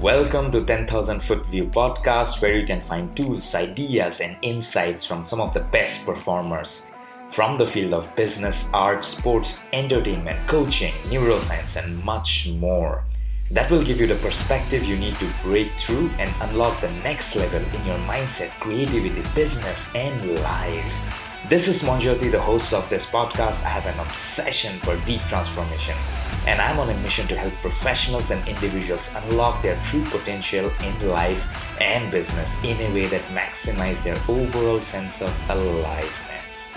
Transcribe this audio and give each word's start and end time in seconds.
Welcome 0.00 0.52
to 0.52 0.64
10,000 0.64 1.24
Foot 1.24 1.44
View 1.46 1.64
podcast, 1.64 2.40
where 2.40 2.56
you 2.56 2.64
can 2.64 2.82
find 2.82 3.16
tools, 3.16 3.52
ideas, 3.56 4.20
and 4.20 4.36
insights 4.42 5.04
from 5.04 5.24
some 5.24 5.40
of 5.40 5.52
the 5.52 5.58
best 5.58 6.06
performers 6.06 6.84
from 7.32 7.58
the 7.58 7.66
field 7.66 7.92
of 7.92 8.14
business, 8.14 8.68
art, 8.72 9.04
sports, 9.04 9.58
entertainment, 9.72 10.38
coaching, 10.46 10.94
neuroscience, 11.10 11.82
and 11.82 11.98
much 12.04 12.46
more. 12.60 13.02
That 13.50 13.72
will 13.72 13.82
give 13.82 13.98
you 13.98 14.06
the 14.06 14.14
perspective 14.14 14.84
you 14.84 14.96
need 14.96 15.16
to 15.16 15.28
break 15.42 15.72
through 15.80 16.10
and 16.20 16.32
unlock 16.42 16.80
the 16.80 16.92
next 17.02 17.34
level 17.34 17.60
in 17.60 17.84
your 17.84 17.98
mindset, 18.06 18.50
creativity, 18.60 19.24
business, 19.34 19.88
and 19.96 20.38
life. 20.42 21.27
This 21.48 21.66
is 21.66 21.80
Monjoti, 21.80 22.30
the 22.30 22.38
host 22.38 22.74
of 22.74 22.86
this 22.90 23.06
podcast. 23.06 23.64
I 23.64 23.70
have 23.70 23.86
an 23.86 23.98
obsession 24.00 24.78
for 24.80 25.00
deep 25.06 25.22
transformation, 25.32 25.96
and 26.44 26.60
I'm 26.60 26.78
on 26.78 26.90
a 26.90 26.96
mission 27.00 27.26
to 27.28 27.36
help 27.38 27.54
professionals 27.64 28.30
and 28.30 28.46
individuals 28.46 29.10
unlock 29.16 29.62
their 29.62 29.80
true 29.86 30.04
potential 30.12 30.70
in 30.84 31.08
life 31.08 31.42
and 31.80 32.10
business 32.10 32.54
in 32.62 32.76
a 32.76 32.92
way 32.92 33.06
that 33.06 33.22
maximizes 33.32 34.04
their 34.04 34.20
overall 34.28 34.84
sense 34.84 35.22
of 35.22 35.32
aliveness. 35.48 36.68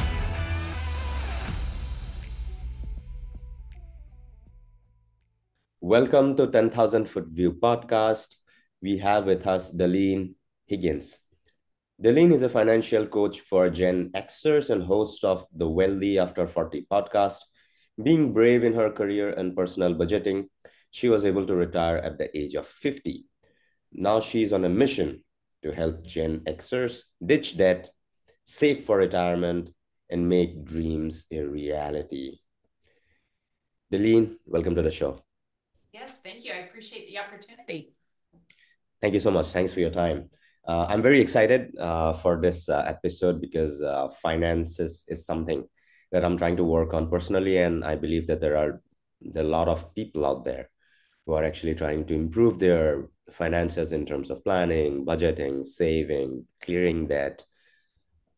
Welcome 5.81 6.37
to 6.37 6.47
10,000 6.47 7.09
Foot 7.09 7.27
View 7.27 7.51
podcast. 7.51 8.37
We 8.81 8.99
have 8.99 9.25
with 9.25 9.45
us 9.45 9.69
Dalene 9.69 10.35
Higgins. 10.65 11.20
Dalene 12.01 12.33
is 12.33 12.41
a 12.41 12.49
financial 12.49 13.05
coach 13.05 13.41
for 13.41 13.69
Gen 13.69 14.09
Xers 14.15 14.71
and 14.71 14.81
host 14.81 15.23
of 15.23 15.45
the 15.53 15.69
Wealthy 15.69 16.17
After 16.17 16.47
40 16.47 16.87
podcast. 16.89 17.37
Being 18.01 18.33
brave 18.33 18.63
in 18.63 18.73
her 18.73 18.89
career 18.89 19.29
and 19.29 19.55
personal 19.55 19.93
budgeting, 19.93 20.45
she 20.89 21.09
was 21.09 21.25
able 21.25 21.45
to 21.45 21.53
retire 21.53 21.97
at 21.97 22.17
the 22.17 22.35
age 22.35 22.55
of 22.55 22.65
50. 22.65 23.25
Now 23.91 24.19
she's 24.19 24.51
on 24.51 24.65
a 24.65 24.69
mission 24.69 25.23
to 25.61 25.71
help 25.71 26.03
Gen 26.03 26.39
Xers 26.39 27.03
ditch 27.23 27.55
debt, 27.55 27.91
save 28.45 28.83
for 28.83 28.97
retirement, 28.97 29.69
and 30.09 30.27
make 30.27 30.65
dreams 30.65 31.27
a 31.31 31.41
reality. 31.41 32.39
Dalene, 33.93 34.37
welcome 34.47 34.73
to 34.73 34.81
the 34.81 34.89
show. 34.89 35.21
Yes, 35.93 36.19
thank 36.21 36.43
you. 36.43 36.51
I 36.51 36.65
appreciate 36.65 37.07
the 37.07 37.19
opportunity. 37.19 37.93
Thank 38.99 39.13
you 39.13 39.19
so 39.19 39.29
much. 39.29 39.49
Thanks 39.49 39.71
for 39.71 39.81
your 39.81 39.91
time. 39.91 40.31
Uh, 40.71 40.85
I'm 40.87 41.01
very 41.01 41.19
excited 41.19 41.77
uh, 41.77 42.13
for 42.13 42.39
this 42.39 42.69
uh, 42.69 42.85
episode 42.87 43.41
because 43.41 43.81
uh, 43.81 44.07
finance 44.21 44.79
is, 44.79 45.03
is 45.09 45.25
something 45.25 45.67
that 46.13 46.23
I'm 46.23 46.37
trying 46.37 46.55
to 46.55 46.63
work 46.63 46.93
on 46.93 47.09
personally. 47.09 47.57
And 47.57 47.83
I 47.83 47.97
believe 47.97 48.25
that 48.27 48.39
there 48.39 48.55
are, 48.55 48.81
there 49.19 49.43
are 49.43 49.45
a 49.45 49.49
lot 49.49 49.67
of 49.67 49.93
people 49.93 50.25
out 50.25 50.45
there 50.45 50.69
who 51.25 51.33
are 51.33 51.43
actually 51.43 51.75
trying 51.75 52.05
to 52.05 52.13
improve 52.13 52.57
their 52.57 53.09
finances 53.31 53.91
in 53.91 54.05
terms 54.05 54.29
of 54.29 54.45
planning, 54.45 55.05
budgeting, 55.05 55.65
saving, 55.65 56.45
clearing 56.63 57.05
debt, 57.05 57.45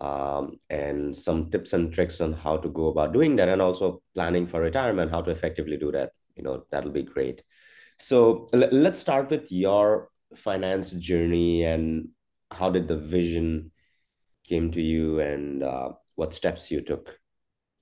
um, 0.02 0.58
and 0.72 1.16
some 1.16 1.52
tips 1.52 1.74
and 1.74 1.94
tricks 1.94 2.20
on 2.20 2.34
how 2.34 2.58
to 2.58 2.70
go 2.70 2.88
about 2.88 3.14
doing 3.14 3.36
that 3.36 3.50
and 3.50 3.62
also 3.62 4.02
planning 4.16 4.48
for 4.48 4.60
retirement, 4.60 5.12
how 5.12 5.22
to 5.22 5.30
effectively 5.30 5.78
do 5.78 5.92
that. 5.92 6.10
You 6.36 6.42
know, 6.42 6.64
that'll 6.72 6.90
be 6.90 7.04
great. 7.04 7.44
So 8.00 8.50
l- 8.54 8.70
let's 8.72 9.00
start 9.00 9.30
with 9.30 9.52
your 9.52 10.10
finance 10.36 10.90
journey 10.90 11.64
and 11.64 12.10
how 12.54 12.70
did 12.70 12.88
the 12.88 12.98
vision 12.98 13.72
came 14.44 14.72
to 14.72 14.82
you 14.82 15.20
and 15.20 15.64
uh, 15.64 15.90
what 16.16 16.34
steps 16.34 16.72
you 16.72 16.82
took? 16.82 17.20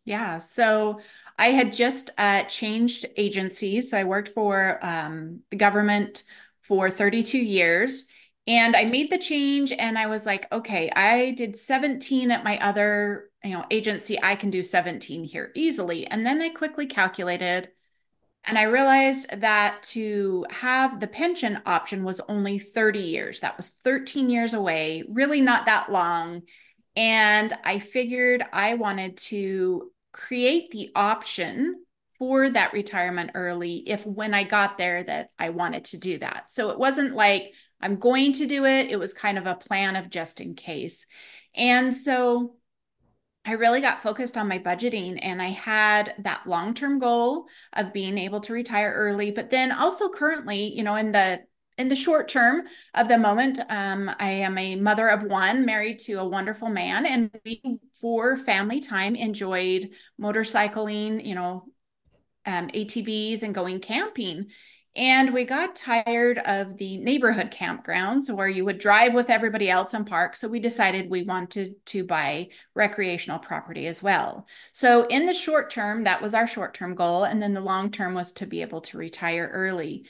Yeah 0.06 0.40
so 0.40 1.00
i 1.38 1.52
had 1.52 1.72
just 1.72 2.10
uh, 2.18 2.44
changed 2.46 3.06
agencies 3.18 3.92
so 3.92 3.98
i 3.98 4.04
worked 4.04 4.30
for 4.30 4.80
um, 4.82 5.42
the 5.52 5.58
government 5.58 6.24
for 6.62 6.90
32 6.90 7.38
years 7.38 8.08
and 8.48 8.76
i 8.76 8.84
made 8.84 9.12
the 9.12 9.20
change 9.20 9.72
and 9.72 10.00
i 10.00 10.08
was 10.08 10.26
like 10.26 10.52
okay 10.52 10.90
i 10.96 11.32
did 11.32 11.56
17 11.56 12.32
at 12.32 12.44
my 12.44 12.58
other 12.58 13.32
you 13.44 13.52
know 13.52 13.66
agency. 13.72 14.20
I 14.22 14.36
can 14.36 14.50
do 14.50 14.64
17 14.64 15.24
here 15.24 15.52
easily. 15.56 16.06
And 16.08 16.26
then 16.26 16.42
i 16.42 16.50
quickly 16.50 16.86
calculated 16.86 17.70
and 18.46 18.58
I 18.58 18.64
realized 18.64 19.40
that 19.42 19.84
to 19.84 20.46
have 20.50 21.00
the 21.00 21.08
pension 21.08 21.62
option 21.66 22.04
was 22.04 22.22
only 22.28 22.58
30 22.58 23.00
years. 23.00 23.40
That 23.42 23.56
was 23.56 23.70
13 23.70 24.30
years 24.30 24.54
away, 24.54 25.04
really 25.08 25.42
not 25.42 25.68
that 25.68 25.92
long. 25.92 26.42
And 26.96 27.54
I 27.64 27.80
figured 27.80 28.44
I 28.52 28.74
wanted 28.74 29.18
to 29.18 29.92
create 30.12 30.72
the 30.72 30.90
option 30.96 31.84
for 32.18 32.50
that 32.50 32.74
retirement 32.74 33.32
early 33.34 33.78
if 33.88 34.06
when 34.06 34.34
I 34.34 34.44
got 34.44 34.78
there 34.78 35.04
that 35.04 35.30
I 35.40 35.50
wanted 35.50 35.86
to 35.86 35.98
do 35.98 36.18
that. 36.20 36.52
So 36.52 36.70
it 36.72 36.80
wasn't 36.80 37.16
like 37.16 37.54
I'm 37.80 37.98
going 37.98 38.34
to 38.34 38.48
do 38.48 38.66
it, 38.66 38.92
it 38.92 39.00
was 39.00 39.14
kind 39.14 39.38
of 39.38 39.48
a 39.48 39.56
plan 39.56 39.96
of 39.96 40.10
just 40.10 40.40
in 40.40 40.56
case. 40.56 41.06
And 41.56 41.94
so 41.94 42.56
I 43.44 43.54
really 43.54 43.82
got 43.82 44.02
focused 44.02 44.38
on 44.38 44.48
my 44.48 44.60
budgeting 44.60 45.18
and 45.22 45.42
I 45.42 45.48
had 45.50 46.14
that 46.20 46.46
long 46.46 46.74
term 46.74 47.00
goal 47.00 47.48
of 47.74 47.94
being 47.94 48.18
able 48.18 48.40
to 48.42 48.54
retire 48.54 48.94
early. 48.96 49.32
But 49.32 49.50
then 49.50 49.72
also 49.72 50.10
currently, 50.10 50.76
you 50.76 50.84
know, 50.84 50.96
in 50.96 51.12
the 51.12 51.42
in 51.78 51.88
the 51.88 51.96
short 51.96 52.28
term 52.28 52.68
of 52.94 53.08
the 53.08 53.18
moment, 53.18 53.60
um, 53.70 54.12
I 54.20 54.30
am 54.30 54.58
a 54.58 54.76
mother 54.76 55.08
of 55.08 55.24
one, 55.24 55.66
married 55.66 56.00
to 56.00 56.16
a 56.16 56.28
wonderful 56.28 56.70
man, 56.70 57.06
and 57.08 57.32
we, 57.44 57.80
for 58.00 58.38
family 58.38 58.80
time, 58.80 59.16
enjoyed 59.16 59.90
motorcycling, 60.22 61.26
you 61.26 61.34
know, 61.34 61.66
um, 62.46 62.68
ATVs 62.68 63.42
and 63.42 63.56
going 63.56 63.80
camping. 63.80 64.48
And 64.96 65.34
we 65.34 65.46
got 65.46 65.76
tired 65.76 66.38
of 66.40 66.78
the 66.78 66.98
neighborhood 66.98 67.50
campgrounds 67.50 68.34
where 68.34 68.50
you 68.50 68.66
would 68.66 68.78
drive 68.78 69.14
with 69.14 69.30
everybody 69.30 69.70
else 69.70 69.94
and 69.94 70.06
park. 70.06 70.36
So 70.36 70.50
we 70.50 70.60
decided 70.60 71.10
we 71.10 71.24
wanted 71.24 71.76
to 71.88 72.04
buy 72.04 72.50
recreational 72.76 73.40
property 73.40 73.88
as 73.88 74.04
well. 74.04 74.48
So 74.74 75.06
in 75.06 75.28
the 75.28 75.34
short 75.34 75.70
term, 75.70 76.04
that 76.04 76.22
was 76.22 76.34
our 76.34 76.46
short 76.46 76.74
term 76.74 76.96
goal. 76.96 77.24
And 77.24 77.42
then 77.42 77.54
the 77.54 77.62
long 77.62 77.90
term 77.90 78.14
was 78.14 78.34
to 78.34 78.46
be 78.46 78.62
able 78.62 78.82
to 78.82 78.98
retire 78.98 79.50
early. 79.54 80.06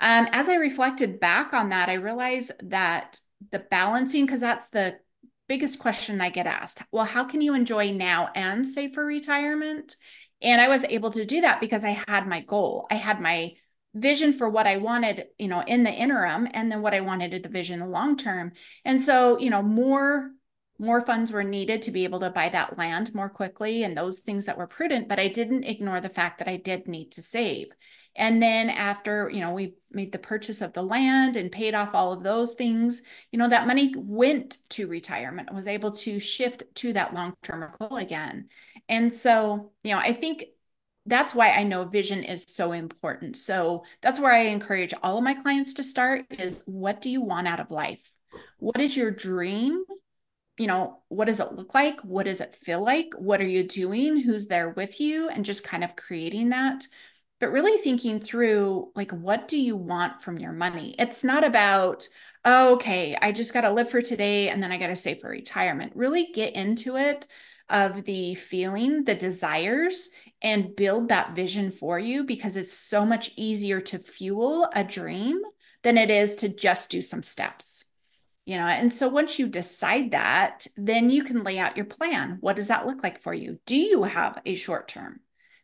Um, 0.00 0.26
as 0.32 0.48
I 0.48 0.56
reflected 0.56 1.20
back 1.20 1.54
on 1.54 1.68
that, 1.68 1.88
I 1.88 1.94
realized 1.94 2.50
that 2.64 3.20
the 3.52 3.60
balancing, 3.60 4.26
because 4.26 4.40
that's 4.40 4.70
the 4.70 4.98
biggest 5.46 5.78
question 5.78 6.20
I 6.20 6.30
get 6.30 6.46
asked 6.46 6.82
well, 6.90 7.04
how 7.04 7.22
can 7.22 7.40
you 7.40 7.54
enjoy 7.54 7.92
now 7.92 8.30
and 8.34 8.66
save 8.66 8.94
for 8.94 9.04
retirement? 9.04 9.94
And 10.42 10.60
I 10.60 10.68
was 10.68 10.84
able 10.84 11.12
to 11.12 11.24
do 11.24 11.42
that 11.42 11.60
because 11.60 11.84
I 11.84 12.02
had 12.08 12.26
my 12.26 12.40
goal. 12.40 12.86
I 12.90 12.96
had 12.96 13.20
my 13.20 13.54
vision 13.94 14.32
for 14.32 14.48
what 14.48 14.66
I 14.66 14.76
wanted, 14.76 15.26
you 15.38 15.48
know, 15.48 15.62
in 15.66 15.84
the 15.84 15.92
interim 15.92 16.48
and 16.52 16.70
then 16.70 16.82
what 16.82 16.94
I 16.94 17.00
wanted 17.00 17.32
in 17.32 17.42
the 17.42 17.48
vision 17.48 17.80
long 17.90 18.16
term. 18.16 18.52
And 18.84 19.00
so, 19.00 19.38
you 19.38 19.50
know, 19.50 19.62
more 19.62 20.30
more 20.78 21.00
funds 21.00 21.30
were 21.30 21.44
needed 21.44 21.82
to 21.82 21.92
be 21.92 22.04
able 22.04 22.20
to 22.20 22.30
buy 22.30 22.48
that 22.48 22.76
land 22.76 23.14
more 23.14 23.28
quickly 23.28 23.84
and 23.84 23.96
those 23.96 24.20
things 24.20 24.46
that 24.46 24.58
were 24.58 24.66
prudent, 24.66 25.08
but 25.08 25.20
I 25.20 25.28
didn't 25.28 25.64
ignore 25.64 26.00
the 26.00 26.08
fact 26.08 26.38
that 26.38 26.48
I 26.48 26.56
did 26.56 26.88
need 26.88 27.12
to 27.12 27.22
save. 27.22 27.68
And 28.16 28.42
then 28.42 28.70
after, 28.70 29.28
you 29.28 29.40
know, 29.40 29.52
we 29.52 29.74
made 29.90 30.12
the 30.12 30.18
purchase 30.18 30.60
of 30.60 30.72
the 30.72 30.82
land 30.82 31.36
and 31.36 31.50
paid 31.50 31.74
off 31.74 31.94
all 31.94 32.12
of 32.12 32.22
those 32.22 32.54
things, 32.54 33.02
you 33.32 33.38
know, 33.38 33.48
that 33.48 33.66
money 33.66 33.92
went 33.96 34.58
to 34.70 34.86
retirement, 34.86 35.52
was 35.52 35.66
able 35.66 35.92
to 35.92 36.20
shift 36.20 36.62
to 36.76 36.92
that 36.92 37.14
long-term 37.14 37.72
goal 37.78 37.96
again. 37.96 38.48
And 38.88 39.12
so, 39.12 39.72
you 39.82 39.92
know, 39.92 39.98
I 39.98 40.12
think 40.12 40.44
that's 41.06 41.34
why 41.34 41.50
I 41.50 41.64
know 41.64 41.84
vision 41.84 42.24
is 42.24 42.44
so 42.48 42.72
important. 42.72 43.36
So 43.36 43.84
that's 44.00 44.18
where 44.18 44.32
I 44.32 44.44
encourage 44.46 44.94
all 45.02 45.18
of 45.18 45.24
my 45.24 45.34
clients 45.34 45.74
to 45.74 45.84
start 45.84 46.24
is 46.30 46.62
what 46.66 47.00
do 47.00 47.10
you 47.10 47.20
want 47.20 47.48
out 47.48 47.60
of 47.60 47.70
life? 47.70 48.12
What 48.58 48.80
is 48.80 48.96
your 48.96 49.10
dream? 49.10 49.84
You 50.56 50.66
know, 50.66 51.02
what 51.08 51.26
does 51.26 51.40
it 51.40 51.52
look 51.52 51.74
like? 51.74 52.00
What 52.00 52.24
does 52.24 52.40
it 52.40 52.54
feel 52.54 52.82
like? 52.82 53.12
What 53.18 53.40
are 53.40 53.46
you 53.46 53.64
doing? 53.64 54.18
Who's 54.18 54.46
there 54.46 54.70
with 54.70 55.00
you? 55.00 55.28
And 55.28 55.44
just 55.44 55.64
kind 55.64 55.84
of 55.84 55.96
creating 55.96 56.50
that. 56.50 56.84
But 57.40 57.52
really 57.52 57.76
thinking 57.76 58.20
through 58.20 58.90
like, 58.94 59.10
what 59.10 59.48
do 59.48 59.58
you 59.58 59.76
want 59.76 60.22
from 60.22 60.38
your 60.38 60.52
money? 60.52 60.94
It's 60.98 61.24
not 61.24 61.44
about, 61.44 62.08
oh, 62.44 62.74
okay, 62.74 63.16
I 63.20 63.32
just 63.32 63.52
got 63.52 63.62
to 63.62 63.70
live 63.70 63.90
for 63.90 64.00
today 64.00 64.48
and 64.48 64.62
then 64.62 64.72
I 64.72 64.78
got 64.78 64.86
to 64.86 64.96
save 64.96 65.18
for 65.18 65.28
retirement. 65.28 65.92
Really 65.96 66.30
get 66.32 66.54
into 66.54 66.96
it 66.96 67.26
of 67.68 68.04
the 68.04 68.34
feeling, 68.34 69.04
the 69.04 69.14
desires, 69.14 70.10
and 70.42 70.76
build 70.76 71.08
that 71.08 71.34
vision 71.34 71.70
for 71.70 71.98
you 71.98 72.24
because 72.24 72.56
it's 72.56 72.72
so 72.72 73.06
much 73.06 73.32
easier 73.36 73.80
to 73.80 73.98
fuel 73.98 74.68
a 74.74 74.84
dream 74.84 75.40
than 75.82 75.96
it 75.96 76.10
is 76.10 76.34
to 76.36 76.48
just 76.48 76.90
do 76.90 77.02
some 77.02 77.22
steps. 77.22 77.84
You 78.46 78.58
know, 78.58 78.66
and 78.66 78.92
so 78.92 79.08
once 79.08 79.38
you 79.38 79.48
decide 79.48 80.10
that, 80.10 80.66
then 80.76 81.08
you 81.08 81.24
can 81.24 81.44
lay 81.44 81.58
out 81.58 81.76
your 81.78 81.86
plan. 81.86 82.36
What 82.40 82.56
does 82.56 82.68
that 82.68 82.86
look 82.86 83.02
like 83.02 83.20
for 83.20 83.32
you? 83.32 83.58
Do 83.64 83.74
you 83.74 84.02
have 84.02 84.40
a 84.44 84.54
short 84.54 84.88
term? 84.88 85.20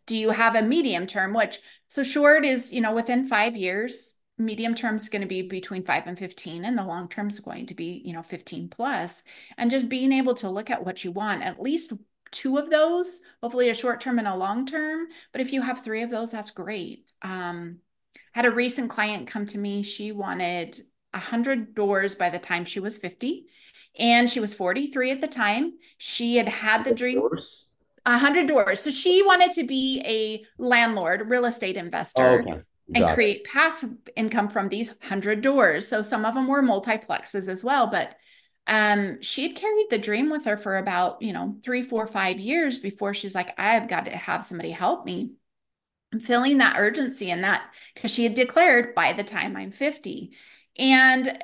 Do 0.07 0.17
you 0.17 0.31
have 0.31 0.55
a 0.55 0.63
medium 0.63 1.07
term? 1.07 1.35
Which, 1.35 1.59
so 1.89 2.03
short 2.03 2.47
is, 2.47 2.73
you 2.73 2.81
know, 2.81 2.95
within 2.95 3.27
five 3.27 3.55
years, 3.55 4.15
medium 4.41 4.75
term 4.75 4.97
is 4.97 5.09
going 5.09 5.23
to 5.23 5.29
be 5.29 5.43
between 5.43 5.85
5 5.85 6.07
and 6.07 6.19
15 6.19 6.65
and 6.65 6.77
the 6.77 6.85
long 6.85 7.09
term 7.09 7.29
is 7.29 7.41
going 7.41 7.67
to 7.67 7.75
be 7.75 8.03
you 8.05 8.13
know 8.13 8.23
15 8.23 8.69
plus 8.69 9.23
and 9.59 9.71
just 9.71 9.89
being 9.89 10.13
able 10.13 10.35
to 10.35 10.49
look 10.51 10.71
at 10.71 10.85
what 10.85 11.05
you 11.05 11.13
want 11.13 11.43
at 11.43 11.61
least 11.61 11.93
two 12.31 12.59
of 12.59 12.71
those, 12.71 13.21
hopefully 13.43 13.71
a 13.71 13.75
short 13.75 14.01
term 14.01 14.19
and 14.19 14.29
a 14.29 14.37
long 14.37 14.67
term. 14.67 15.07
But 15.33 15.41
if 15.41 15.53
you 15.53 15.63
have 15.63 15.83
three 15.83 16.03
of 16.03 16.11
those, 16.11 16.33
that's 16.33 16.51
great. 16.51 17.13
Um, 17.23 17.79
had 18.33 18.47
a 18.47 18.51
recent 18.51 18.91
client 18.91 19.27
come 19.27 19.47
to 19.47 19.59
me. 19.59 19.83
She 19.83 20.13
wanted 20.13 20.79
100 21.13 21.75
doors 21.75 22.15
by 22.15 22.31
the 22.31 22.39
time 22.39 22.65
she 22.65 22.81
was 22.81 22.99
50 22.99 23.47
and 23.99 24.31
she 24.31 24.41
was 24.41 24.55
43 24.55 25.11
at 25.11 25.21
the 25.21 25.27
time. 25.27 25.73
She 25.99 26.37
had 26.37 26.49
had 26.49 26.85
the 26.85 26.95
dream 26.95 27.19
Doors? 27.19 27.67
100 28.07 28.47
doors. 28.47 28.81
So 28.81 28.91
she 28.91 29.23
wanted 29.23 29.53
to 29.53 29.65
be 29.65 30.03
a 30.07 30.63
landlord, 30.63 31.29
real 31.29 31.45
estate 31.45 31.77
investor. 31.77 32.41
Okay. 32.41 32.63
And 32.95 33.05
Got 33.05 33.13
it. 33.13 33.15
create 33.15 33.45
passive 33.45 33.91
income 34.17 34.49
from 34.49 34.69
these 34.69 34.89
100 34.89 35.43
doors. 35.43 35.87
So 35.87 36.03
some 36.03 36.25
of 36.25 36.35
them 36.35 36.49
were 36.49 36.63
multiplexes 36.63 37.49
as 37.49 37.63
well. 37.63 37.87
But 37.87 38.17
um, 38.67 39.21
she 39.23 39.49
had 39.49 39.57
carried 39.57 39.87
the 39.91 39.99
dream 39.99 40.31
with 40.31 40.45
her 40.45 40.57
for 40.57 40.77
about, 40.77 41.23
you 41.23 41.33
know, 41.33 41.57
three, 41.63 41.83
four, 41.83 42.07
five 42.07 42.39
years 42.39 42.79
before 42.79 43.15
she's 43.15 43.35
like, 43.35 43.53
I've 43.59 43.89
got 43.89 44.05
to 44.07 44.17
have 44.17 44.45
somebody 44.45 44.71
help 44.71 45.05
me. 45.05 45.33
I'm 46.13 46.21
feeling 46.21 46.59
that 46.59 46.77
urgency 46.79 47.31
and 47.31 47.45
that 47.45 47.63
because 47.95 48.13
she 48.13 48.25
had 48.25 48.35
declared 48.35 48.95
by 48.95 49.13
the 49.13 49.25
time 49.25 49.57
I'm 49.57 49.71
50. 49.71 50.33
And 50.79 51.43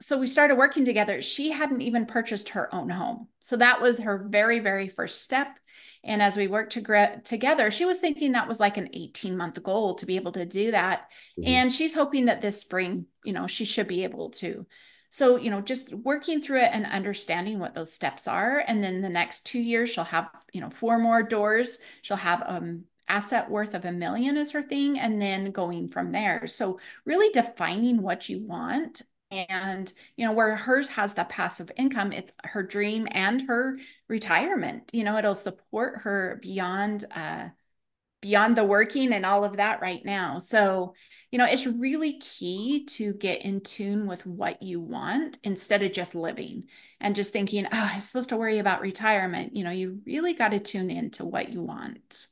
so 0.00 0.18
we 0.18 0.26
started 0.26 0.56
working 0.56 0.84
together. 0.84 1.22
She 1.22 1.50
hadn't 1.50 1.82
even 1.82 2.06
purchased 2.06 2.50
her 2.50 2.72
own 2.74 2.90
home. 2.90 3.28
So 3.40 3.56
that 3.56 3.80
was 3.80 3.98
her 4.00 4.26
very, 4.28 4.58
very 4.60 4.88
first 4.88 5.22
step. 5.22 5.58
And 6.06 6.22
as 6.22 6.36
we 6.36 6.46
worked 6.46 6.72
to 6.74 7.20
together, 7.24 7.70
she 7.70 7.84
was 7.84 8.00
thinking 8.00 8.32
that 8.32 8.48
was 8.48 8.60
like 8.60 8.76
an 8.76 8.88
18 8.94 9.36
month 9.36 9.62
goal 9.62 9.96
to 9.96 10.06
be 10.06 10.16
able 10.16 10.32
to 10.32 10.46
do 10.46 10.70
that. 10.70 11.10
Mhm. 11.38 11.46
And 11.46 11.72
she's 11.72 11.94
hoping 11.94 12.26
that 12.26 12.40
this 12.40 12.60
spring, 12.60 13.06
you 13.24 13.32
know, 13.32 13.46
she 13.46 13.64
should 13.64 13.88
be 13.88 14.04
able 14.04 14.30
to. 14.30 14.66
So, 15.10 15.36
you 15.36 15.50
know, 15.50 15.60
just 15.60 15.92
working 15.92 16.40
through 16.40 16.60
it 16.60 16.70
and 16.72 16.86
understanding 16.86 17.58
what 17.58 17.74
those 17.74 17.92
steps 17.92 18.28
are. 18.28 18.62
And 18.66 18.82
then 18.82 19.00
the 19.02 19.08
next 19.08 19.46
two 19.46 19.60
years, 19.60 19.90
she'll 19.90 20.04
have, 20.04 20.28
you 20.52 20.60
know, 20.60 20.70
four 20.70 20.98
more 20.98 21.22
doors. 21.22 21.78
She'll 22.02 22.16
have 22.16 22.42
um 22.46 22.84
asset 23.08 23.48
worth 23.48 23.74
of 23.74 23.84
a 23.84 23.92
million 23.92 24.36
is 24.36 24.50
her 24.52 24.62
thing. 24.62 24.98
And 24.98 25.20
then 25.20 25.50
going 25.52 25.88
from 25.88 26.12
there. 26.12 26.46
So 26.46 26.80
really 27.04 27.30
defining 27.32 28.02
what 28.02 28.28
you 28.28 28.40
want 28.40 29.02
and 29.30 29.92
you 30.16 30.24
know 30.24 30.32
where 30.32 30.54
hers 30.54 30.88
has 30.88 31.14
that 31.14 31.28
passive 31.28 31.70
income 31.76 32.12
it's 32.12 32.32
her 32.44 32.62
dream 32.62 33.08
and 33.10 33.42
her 33.42 33.78
retirement 34.08 34.88
you 34.92 35.02
know 35.02 35.16
it'll 35.16 35.34
support 35.34 36.02
her 36.02 36.38
beyond 36.42 37.04
uh 37.14 37.48
beyond 38.22 38.56
the 38.56 38.64
working 38.64 39.12
and 39.12 39.26
all 39.26 39.44
of 39.44 39.56
that 39.56 39.80
right 39.80 40.04
now 40.04 40.38
so 40.38 40.94
you 41.32 41.38
know 41.38 41.44
it's 41.44 41.66
really 41.66 42.18
key 42.18 42.84
to 42.84 43.12
get 43.14 43.42
in 43.44 43.60
tune 43.60 44.06
with 44.06 44.24
what 44.26 44.62
you 44.62 44.80
want 44.80 45.38
instead 45.42 45.82
of 45.82 45.92
just 45.92 46.14
living 46.14 46.64
and 47.00 47.16
just 47.16 47.32
thinking 47.32 47.66
oh 47.66 47.90
i'm 47.94 48.00
supposed 48.00 48.28
to 48.28 48.36
worry 48.36 48.58
about 48.58 48.80
retirement 48.80 49.56
you 49.56 49.64
know 49.64 49.70
you 49.70 50.00
really 50.06 50.34
got 50.34 50.50
to 50.50 50.60
tune 50.60 50.90
into 50.90 51.24
what 51.24 51.48
you 51.48 51.62
want 51.62 52.28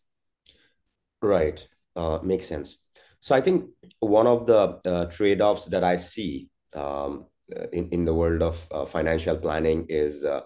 Right. 1.23 1.67
Uh, 1.97 2.19
makes 2.23 2.47
sense. 2.47 2.79
So 3.20 3.35
I 3.35 3.40
think 3.40 3.70
one 4.00 4.26
of 4.26 4.47
the 4.47 4.81
uh, 4.85 5.06
trade-offs 5.06 5.67
that 5.67 5.82
I 5.82 5.97
see 5.97 6.49
um, 6.75 7.26
uh, 7.55 7.67
in, 7.73 7.88
in 7.91 8.05
the 8.05 8.15
world 8.15 8.43
of 8.43 8.67
uh, 8.73 8.85
financial 8.87 9.37
planning 9.37 9.87
is 9.88 10.25
uh, 10.25 10.43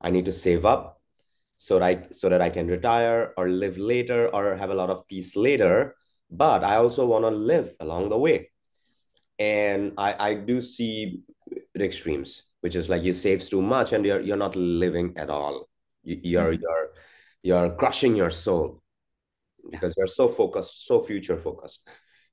I 0.00 0.10
need 0.10 0.24
to 0.26 0.32
save 0.32 0.64
up 0.64 1.00
so 1.56 1.78
that 1.78 1.84
I, 1.84 2.06
so 2.12 2.28
that 2.28 2.40
I 2.40 2.50
can 2.50 2.68
retire 2.68 3.32
or 3.36 3.48
live 3.48 3.78
later 3.78 4.28
or 4.28 4.56
have 4.56 4.70
a 4.70 4.74
lot 4.74 4.90
of 4.90 5.06
peace 5.08 5.36
later. 5.36 5.96
But 6.30 6.64
I 6.64 6.76
also 6.76 7.06
want 7.06 7.24
to 7.24 7.30
live 7.30 7.74
along 7.80 8.08
the 8.10 8.18
way. 8.18 8.50
And 9.38 9.92
I, 9.98 10.30
I 10.30 10.34
do 10.34 10.60
see 10.60 11.22
the 11.74 11.84
extremes, 11.84 12.42
which 12.60 12.74
is 12.76 12.88
like 12.88 13.02
you 13.02 13.12
save 13.12 13.46
too 13.48 13.62
much 13.62 13.92
and 13.92 14.04
you're 14.04 14.20
you're 14.20 14.36
not 14.36 14.56
living 14.56 15.14
at 15.16 15.30
all. 15.30 15.68
You, 16.02 16.20
you're 16.22 16.52
Mhm. 16.54 16.60
you're 16.62 16.88
you're 17.42 17.70
crushing 17.76 18.16
your 18.16 18.30
soul 18.30 18.82
because 19.70 19.94
you're 19.96 20.06
so 20.06 20.28
focused, 20.28 20.86
so 20.86 21.00
future 21.00 21.38
focused. 21.38 21.80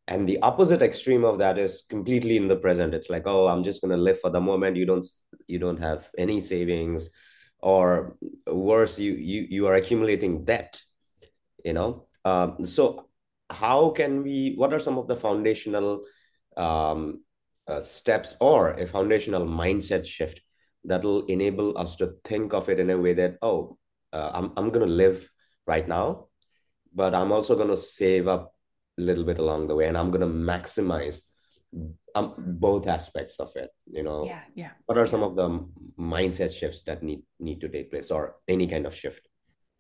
And 0.08 0.28
the 0.28 0.40
opposite 0.42 0.82
extreme 0.82 1.26
of 1.26 1.38
that 1.40 1.58
is 1.58 1.84
completely 1.90 2.38
in 2.38 2.48
the 2.48 2.56
present. 2.56 2.94
It's 2.94 3.10
like, 3.10 3.24
oh, 3.26 3.48
I'm 3.48 3.64
just 3.64 3.82
gonna 3.82 3.98
live 3.98 4.20
for 4.20 4.30
the 4.30 4.40
moment. 4.40 4.78
You 4.78 4.86
don't 4.86 5.06
you 5.48 5.60
don't 5.60 5.80
have 5.80 6.10
any 6.18 6.40
savings, 6.40 7.10
or 7.60 8.16
worse, 8.48 9.00
you 9.00 9.14
you 9.14 9.48
you 9.50 9.68
are 9.68 9.76
accumulating 9.76 10.46
debt, 10.46 10.82
you 11.64 11.74
know. 11.74 12.08
Um, 12.24 12.66
so 12.66 13.10
how 13.50 13.90
can 13.90 14.24
we, 14.24 14.56
what 14.56 14.74
are 14.74 14.80
some 14.80 14.98
of 14.98 15.08
the 15.08 15.16
foundational 15.16 16.04
um, 16.58 17.24
uh, 17.68 17.80
steps 17.80 18.36
or 18.42 18.72
a 18.72 18.86
foundational 18.86 19.46
mindset 19.46 20.06
shift 20.06 20.42
that'll 20.84 21.26
enable 21.26 21.78
us 21.78 21.96
to 21.98 22.16
think 22.26 22.54
of 22.54 22.68
it 22.70 22.80
in 22.80 22.90
a 22.90 22.98
way 22.98 23.14
that, 23.14 23.38
oh, 23.42 23.78
uh, 24.14 24.32
I'm 24.34 24.52
I'm 24.58 24.70
gonna 24.70 24.86
live 24.86 25.30
right 25.66 25.88
now 25.88 26.28
but 26.98 27.14
I'm 27.14 27.32
also 27.32 27.56
going 27.56 27.70
to 27.70 27.78
save 27.78 28.28
up 28.28 28.56
little 28.98 29.24
bit 29.24 29.40
along 29.40 29.68
the 29.68 29.76
way 29.76 29.88
and 29.88 29.98
I'm 29.98 30.12
going 30.12 30.22
to 30.22 30.28
maximize 30.28 31.24
um, 32.16 32.34
both 32.38 32.88
aspects 32.88 33.40
of 33.40 33.52
it. 33.56 33.70
You 33.86 34.04
know, 34.04 34.26
yeah 34.26 34.42
yeah 34.56 34.72
what 34.86 34.98
are 34.98 35.06
some 35.06 35.24
of 35.24 35.36
the 35.36 35.66
mindset 36.00 36.58
shifts 36.58 36.84
that 36.84 37.04
need 37.04 37.22
need 37.40 37.62
to 37.62 37.70
take 37.70 37.92
place 37.92 38.12
or 38.12 38.36
any 38.48 38.68
kind 38.68 38.86
of 38.86 38.96
shift? 38.96 39.28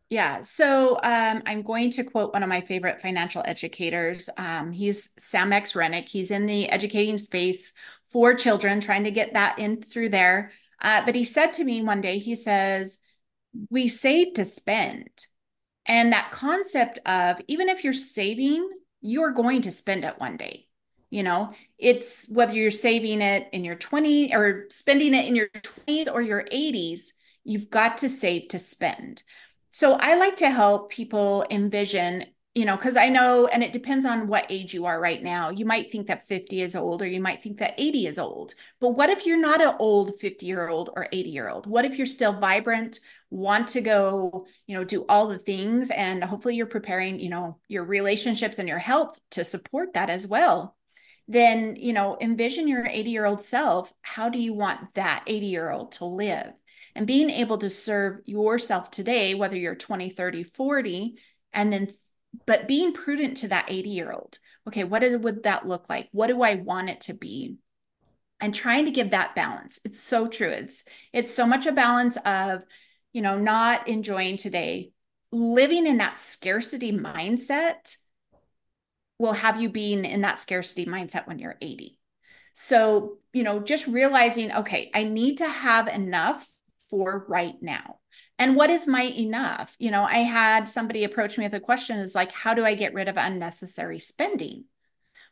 Yeah. 0.10 0.40
So 0.42 1.00
um, 1.04 1.44
I'm 1.46 1.64
going 1.64 1.92
to 1.92 2.04
quote 2.04 2.34
one 2.34 2.44
of 2.44 2.50
my 2.50 2.62
favorite 2.62 3.02
financial 3.02 3.44
educators. 3.46 4.30
Um, 4.38 4.72
he's 4.72 5.10
Sam 5.20 5.52
X 5.52 5.74
Renick. 5.74 6.08
He's 6.08 6.32
in 6.32 6.46
the 6.46 6.70
educating 6.70 7.18
space 7.18 7.74
for 8.12 8.34
children, 8.34 8.80
trying 8.80 9.04
to 9.04 9.12
get 9.12 9.34
that 9.34 9.60
in 9.60 9.82
through 9.82 10.10
there. 10.10 10.52
Uh, 10.82 11.04
but 11.06 11.16
he 11.16 11.26
said 11.26 11.52
to 11.54 11.64
me 11.64 11.82
one 11.82 12.00
day, 12.00 12.20
he 12.20 12.36
says, 12.36 13.00
We 13.70 13.90
save 13.90 14.34
to 14.36 14.46
spend. 14.46 15.10
And 15.86 16.14
that 16.14 16.32
concept 16.32 17.00
of 17.06 17.42
even 17.48 17.68
if 17.68 17.84
you're 17.84 17.94
saving, 17.94 18.70
you're 19.08 19.32
going 19.32 19.62
to 19.62 19.72
spend 19.72 20.04
it 20.04 20.20
one 20.20 20.36
day. 20.36 20.68
You 21.10 21.24
know, 21.24 21.54
it's 21.78 22.28
whether 22.28 22.54
you're 22.54 22.70
saving 22.70 23.22
it 23.22 23.48
in 23.54 23.64
your 23.64 23.76
20 23.76 24.36
or 24.36 24.66
spending 24.70 25.14
it 25.14 25.26
in 25.26 25.36
your 25.36 25.48
20s 25.48 26.14
or 26.14 26.22
your 26.22 26.44
80s, 26.52 27.14
you've 27.46 27.70
got 27.70 28.00
to 28.00 28.10
save 28.10 28.50
to 28.50 28.60
spend. 28.60 29.24
So 29.72 29.94
I 29.94 30.16
like 30.16 30.36
to 30.38 30.50
help 30.50 30.92
people 30.92 31.46
envision, 31.50 32.26
you 32.58 32.66
know, 32.66 32.76
because 32.76 32.98
I 32.98 33.10
know, 33.10 33.46
and 33.46 33.64
it 33.64 33.72
depends 33.72 34.04
on 34.04 34.26
what 34.26 34.48
age 34.50 34.74
you 34.74 34.88
are 34.88 35.00
right 35.00 35.22
now. 35.22 35.52
You 35.52 35.64
might 35.64 35.92
think 35.92 36.08
that 36.08 36.28
50 36.28 36.62
is 36.62 36.76
old, 36.76 37.04
or 37.04 37.06
you 37.06 37.22
might 37.22 37.40
think 37.40 37.60
that 37.60 37.76
80 37.78 38.08
is 38.08 38.18
old. 38.18 38.56
But 38.80 38.96
what 38.96 39.12
if 39.12 39.28
you're 39.28 39.40
not 39.40 39.62
an 39.62 39.76
old 39.78 40.20
50 40.20 40.48
year 40.48 40.68
old 40.68 40.90
or 40.96 41.08
80 41.12 41.30
year 41.30 41.50
old? 41.50 41.68
What 41.68 41.86
if 41.86 41.98
you're 41.98 42.08
still 42.08 42.34
vibrant, 42.34 43.00
want 43.30 43.68
to 43.70 43.82
go, 43.82 44.48
you 44.66 44.76
know, 44.76 44.84
do 44.84 45.06
all 45.08 45.28
the 45.28 45.38
things, 45.38 45.92
and 45.92 46.24
hopefully 46.24 46.56
you're 46.56 46.66
preparing, 46.66 47.20
you 47.20 47.30
know, 47.30 47.60
your 47.68 47.84
relationships 47.84 48.58
and 48.58 48.68
your 48.68 48.80
health 48.80 49.22
to 49.32 49.44
support 49.44 49.94
that 49.94 50.10
as 50.10 50.26
well? 50.26 50.76
Then, 51.28 51.76
you 51.76 51.94
know, 51.94 52.18
envision 52.20 52.68
your 52.68 52.88
80 52.88 53.12
year 53.12 53.28
old 53.28 53.44
self. 53.44 53.94
How 54.02 54.30
do 54.30 54.40
you 54.40 54.54
want 54.54 54.96
that 54.96 55.24
80 55.28 55.46
year 55.46 55.70
old 55.70 55.92
to 55.94 56.06
live? 56.06 56.54
and 56.96 57.06
being 57.06 57.30
able 57.30 57.60
to 57.60 57.70
serve 57.70 58.22
yourself 58.26 58.90
today, 58.90 59.36
whether 59.36 59.56
you're 59.56 59.76
20, 59.76 60.10
30, 60.10 60.42
40, 60.42 61.20
and 61.54 61.72
then, 61.72 61.88
but 62.46 62.68
being 62.68 62.94
prudent 62.94 63.38
to 63.38 63.48
that 63.50 63.66
80 63.68 63.90
year 63.90 64.12
old. 64.12 64.40
Okay, 64.68 64.84
what 64.84 65.04
would 65.22 65.44
that 65.44 65.68
look 65.68 65.90
like? 65.90 66.10
What 66.12 66.28
do 66.28 66.42
I 66.42 66.56
want 66.56 66.90
it 66.90 67.02
to 67.02 67.14
be? 67.14 67.58
And 68.40 68.54
trying 68.54 68.86
to 68.86 68.92
give 68.92 69.12
that 69.12 69.36
balance. 69.36 69.80
It's 69.84 70.00
so 70.00 70.28
true. 70.28 70.50
It's 70.50 70.86
it's 71.14 71.34
so 71.34 71.48
much 71.48 71.66
a 71.66 71.72
balance 71.72 72.18
of, 72.18 72.64
you 73.14 73.22
know, 73.22 73.38
not 73.38 73.88
enjoying 73.88 74.38
today, 74.38 74.92
living 75.32 75.88
in 75.88 75.98
that 75.98 76.18
scarcity 76.18 76.92
mindset 76.92 77.98
will 79.20 79.34
have 79.34 79.60
you 79.60 79.70
being 79.70 80.06
in 80.06 80.22
that 80.22 80.40
scarcity 80.40 80.86
mindset 80.86 81.28
when 81.28 81.40
you're 81.40 81.58
80. 81.62 82.00
So, 82.54 83.18
you 83.34 83.44
know, 83.44 83.60
just 83.60 83.88
realizing, 83.88 84.52
okay, 84.52 84.92
I 84.94 85.04
need 85.04 85.38
to 85.38 85.48
have 85.48 85.88
enough 85.88 86.48
for 86.90 87.26
right 87.28 87.56
now. 87.62 88.00
And 88.40 88.56
what 88.56 88.70
is 88.70 88.88
my 88.88 89.04
enough? 89.04 89.76
You 89.80 89.92
know, 89.92 90.04
I 90.04 90.20
had 90.20 90.70
somebody 90.70 91.04
approach 91.04 91.38
me 91.38 91.46
with 91.46 91.54
a 91.54 91.60
question 91.60 92.00
is 92.00 92.16
like, 92.16 92.32
how 92.32 92.54
do 92.54 92.66
I 92.66 92.76
get 92.76 92.94
rid 92.94 93.08
of 93.08 93.18
unnecessary 93.18 94.00
spending? 94.00 94.66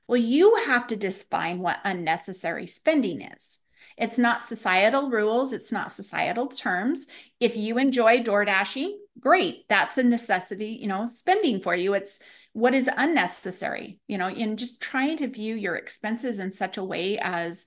Well, 0.08 0.18
you 0.18 0.56
have 0.66 0.88
to 0.88 0.96
define 0.96 1.60
what 1.60 1.80
unnecessary 1.84 2.68
spending 2.68 3.22
is. 3.22 3.60
It's 3.98 4.18
not 4.18 4.44
societal 4.44 5.10
rules, 5.10 5.54
it's 5.54 5.72
not 5.72 5.92
societal 5.92 6.48
terms. 6.48 7.08
If 7.40 7.56
you 7.56 7.78
enjoy 7.78 8.24
door 8.24 8.44
dashing, 8.44 9.00
great. 9.20 9.70
That's 9.70 9.98
a 9.98 10.04
necessity, 10.04 10.78
you 10.82 10.88
know, 10.88 11.06
spending 11.06 11.62
for 11.62 11.76
you. 11.76 11.94
It's 11.94 12.20
what 12.54 12.74
is 12.74 12.90
unnecessary, 12.98 14.00
you 14.08 14.18
know, 14.18 14.28
and 14.28 14.60
just 14.60 14.82
trying 14.82 15.18
to 15.18 15.28
view 15.28 15.56
your 15.56 15.76
expenses 15.76 16.40
in 16.40 16.52
such 16.52 16.78
a 16.78 16.84
way 16.84 17.18
as 17.20 17.66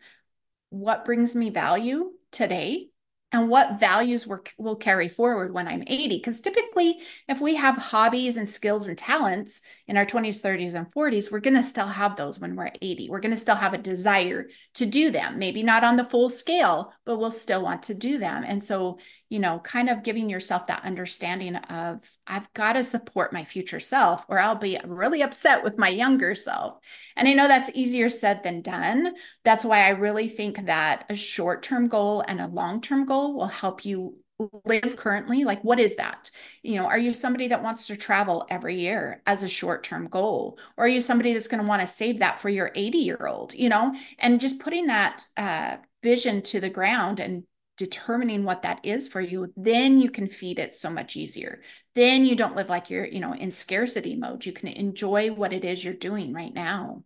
what 0.71 1.05
brings 1.05 1.35
me 1.35 1.51
value 1.51 2.13
today 2.31 2.89
and 3.31 3.51
what 3.51 3.79
values 3.79 4.27
will 4.57 4.77
carry 4.77 5.09
forward 5.09 5.53
when 5.53 5.69
I'm 5.69 5.85
80. 5.87 6.17
Because 6.17 6.41
typically, 6.41 6.99
if 7.29 7.41
we 7.41 7.57
have 7.57 7.77
hobbies 7.77 8.37
and 8.37 8.49
skills 8.49 8.89
and 8.89 8.97
talents 8.97 9.61
in 9.87 9.99
our 9.99 10.07
20s, 10.07 10.43
30s, 10.43 10.75
and 10.75 10.91
40s, 10.93 11.31
we're 11.31 11.41
going 11.41 11.55
to 11.55 11.63
still 11.63 11.87
have 11.87 12.17
those 12.17 12.41
when 12.41 12.57
we're 12.57 12.71
80. 12.81 13.11
We're 13.11 13.21
going 13.21 13.33
to 13.33 13.37
still 13.37 13.57
have 13.57 13.75
a 13.75 13.79
desire 13.79 14.49
to 14.75 14.87
do 14.87 15.11
them, 15.11 15.39
maybe 15.39 15.63
not 15.63 15.85
on 15.85 15.97
the 15.97 16.05
full 16.05 16.31
scale, 16.31 16.93
but 17.05 17.19
we'll 17.19 17.31
still 17.31 17.63
want 17.63 17.83
to 17.85 17.95
do 17.95 18.17
them. 18.17 18.45
And 18.47 18.65
so 18.65 18.99
you 19.29 19.39
know, 19.39 19.59
kind 19.59 19.89
of 19.91 20.03
giving 20.03 20.31
yourself 20.31 20.67
that 20.67 20.85
understanding 20.85 21.57
of, 21.57 22.11
I've 22.27 22.53
got 22.55 22.75
to 22.75 22.85
support 22.85 23.33
my 23.33 23.45
future 23.45 23.81
self, 23.81 24.25
or 24.29 24.39
I'll 24.39 24.55
be 24.55 24.79
really 24.85 25.23
upset 25.23 25.63
with 25.63 25.79
my 25.79 25.89
younger 25.89 26.35
self. 26.35 26.79
And 27.17 27.29
I 27.29 27.35
know 27.35 27.47
that's 27.47 27.71
easier 27.75 28.09
said 28.09 28.43
than 28.43 28.63
done. 28.63 29.15
That's 29.45 29.65
why 29.65 29.81
I 29.81 29.91
really 29.91 30.29
think 30.29 30.67
that 30.67 31.05
a 31.11 31.15
short 31.15 31.63
term 31.63 31.89
goal 31.89 32.25
and 32.27 32.41
a 32.41 32.47
long 32.47 32.81
term 32.81 33.05
goal 33.05 33.35
will 33.35 33.49
help 33.49 33.85
you 33.85 34.17
live 34.65 34.97
currently 34.97 35.43
like 35.43 35.61
what 35.65 35.81
is 35.81 35.97
that 35.97 36.31
you 36.63 36.77
know 36.77 36.87
are 36.87 36.99
you 36.99 37.13
somebody 37.13 37.49
that 37.49 37.63
wants 37.63 37.89
to 37.89 37.97
travel 37.97 38.47
every 38.49 38.79
year 38.79 39.21
as 39.27 39.43
a 39.43 39.49
short 39.49 39.83
term 39.83 40.07
goal 40.07 40.57
or 40.77 40.85
are 40.85 40.89
you 40.89 41.01
somebody 41.01 41.33
that's 41.33 41.49
going 41.49 41.61
to 41.61 41.67
want 41.67 41.81
to 41.81 41.89
save 41.89 42.21
that 42.21 42.39
for 42.39 42.49
your 42.49 42.71
80 42.77 42.99
year 42.99 43.27
old 43.27 43.53
you 43.53 43.69
know 43.69 43.93
and 44.21 44.41
just 44.41 44.61
putting 44.61 44.87
that 44.87 45.27
uh, 45.37 45.79
vision 46.05 46.41
to 46.43 46.61
the 46.61 46.71
ground 46.71 47.19
and 47.19 47.43
determining 47.79 48.45
what 48.45 48.63
that 48.63 48.81
is 48.85 49.09
for 49.09 49.21
you, 49.21 49.53
then 49.57 50.01
you 50.01 50.11
can 50.11 50.29
feed 50.29 50.59
it 50.59 50.75
so 50.75 50.91
much 50.91 51.17
easier. 51.17 51.63
Then 51.95 52.27
you 52.27 52.35
don't 52.35 52.57
live 52.57 52.69
like 52.69 52.91
you're, 52.91 53.07
you 53.07 53.21
know, 53.21 53.33
in 53.33 53.51
scarcity 53.51 54.17
mode. 54.17 54.45
You 54.45 54.53
can 54.53 54.69
enjoy 54.69 55.33
what 55.33 55.53
it 55.53 55.65
is 55.65 55.83
you're 55.83 55.95
doing 55.95 56.35
right 56.35 56.53
now. 56.53 57.05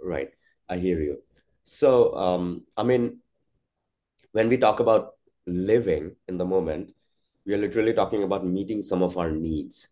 Right. 0.00 0.30
I 0.68 0.78
hear 0.78 1.00
you. 1.00 1.18
So, 1.64 2.14
um, 2.16 2.64
I 2.76 2.82
mean, 2.82 3.18
when 4.30 4.48
we 4.48 4.56
talk 4.56 4.80
about 4.80 5.14
living 5.46 6.16
in 6.28 6.38
the 6.38 6.46
moment, 6.46 6.94
we 7.44 7.54
are 7.54 7.58
literally 7.58 7.92
talking 7.92 8.22
about 8.22 8.46
meeting 8.46 8.80
some 8.82 9.02
of 9.02 9.18
our 9.18 9.30
needs, 9.30 9.88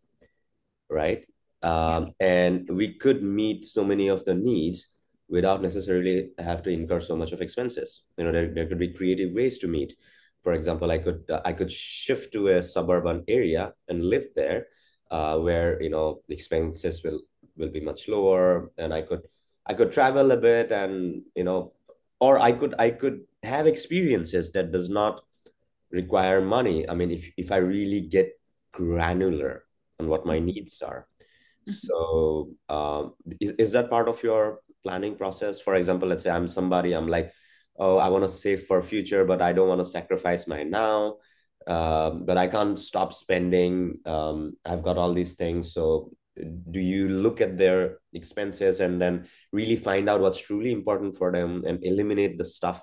right? 0.88 1.26
Um, 1.62 2.14
and 2.18 2.70
we 2.70 2.94
could 2.94 3.23
meet 3.23 3.66
so 3.66 3.85
many 3.85 4.09
of 4.09 4.25
the 4.25 4.35
needs 4.35 4.88
without 5.30 5.62
necessarily 5.62 6.30
have 6.38 6.62
to 6.64 6.70
incur 6.70 7.00
so 7.00 7.16
much 7.16 7.32
of 7.32 7.40
expenses. 7.40 8.02
You 8.18 8.25
know, 8.25 8.32
there, 8.32 8.52
there 8.52 8.66
could 8.66 8.78
be 8.78 8.92
creative 8.92 9.32
ways 9.32 9.58
to 9.60 9.68
meet. 9.68 9.94
For 10.42 10.52
example, 10.52 10.90
I 10.90 10.99
could 10.99 11.25
uh, 11.30 11.40
I 11.44 11.52
could 11.52 11.70
shift 11.70 12.32
to 12.32 12.49
a 12.49 12.62
suburban 12.62 13.25
area 13.28 13.72
and 13.88 14.04
live 14.04 14.26
there, 14.34 14.66
uh, 15.10 15.38
where 15.38 15.80
you 15.80 15.90
know 15.90 16.22
the 16.28 16.34
expenses 16.34 17.02
will 17.04 17.20
will 17.56 17.70
be 17.70 17.80
much 17.80 18.08
lower, 18.08 18.72
and 18.76 18.92
I 18.92 19.02
could 19.02 19.22
I 19.66 19.75
could 19.75 19.92
travel 19.92 20.30
a 20.30 20.37
bit, 20.37 20.72
and 20.72 21.22
you 21.37 21.44
know, 21.44 21.72
or 22.20 22.38
I 22.38 22.52
could 22.52 22.75
I 22.78 22.90
could 22.90 23.20
have 23.42 23.66
experiences 23.66 24.50
that 24.52 24.72
does 24.72 24.88
not 24.88 25.22
require 25.90 26.40
money. 26.40 26.88
I 26.88 26.94
mean, 26.94 27.10
if 27.10 27.30
if 27.37 27.52
I 27.52 27.58
really 27.58 28.00
get 28.00 28.32
granular 28.72 29.64
on 30.00 30.08
what 30.08 30.25
my 30.25 30.38
needs 30.38 30.80
are. 30.80 31.06
Mm-hmm. 31.68 31.72
So, 31.72 32.50
um, 32.68 33.14
is, 33.38 33.50
is 33.58 33.72
that 33.72 33.90
part 33.90 34.08
of 34.08 34.22
your 34.22 34.60
planning 34.82 35.16
process. 35.16 35.60
For 35.60 35.75
example 35.75 36.08
let's 36.08 36.22
say 36.22 36.30
i'm 36.30 36.49
somebody 36.49 36.92
i'm 36.92 37.08
like 37.08 37.32
oh 37.78 37.99
i 37.99 38.08
want 38.08 38.25
to 38.25 38.28
save 38.28 38.64
for 38.64 38.82
future 38.82 39.25
but 39.25 39.40
i 39.40 39.52
don't 39.52 39.68
want 39.68 39.80
to 39.80 39.84
sacrifice 39.84 40.46
my 40.46 40.62
now 40.62 41.16
um, 41.66 42.25
but 42.25 42.37
i 42.37 42.46
can't 42.46 42.78
stop 42.78 43.12
spending 43.12 43.99
um, 44.06 44.56
i've 44.64 44.82
got 44.82 44.99
all 44.99 45.12
these 45.12 45.34
things. 45.34 45.72
So 45.72 46.12
do 46.70 46.80
you 46.80 47.08
look 47.08 47.40
at 47.40 47.58
their 47.58 47.99
expenses 48.12 48.80
and 48.80 49.00
then 49.00 49.26
really 49.52 49.76
find 49.76 50.08
out 50.08 50.20
what's 50.20 50.40
truly 50.40 50.72
important 50.72 51.16
for 51.16 51.32
them 51.32 51.64
and 51.66 51.84
eliminate 51.84 52.38
the 52.38 52.44
stuff 52.44 52.82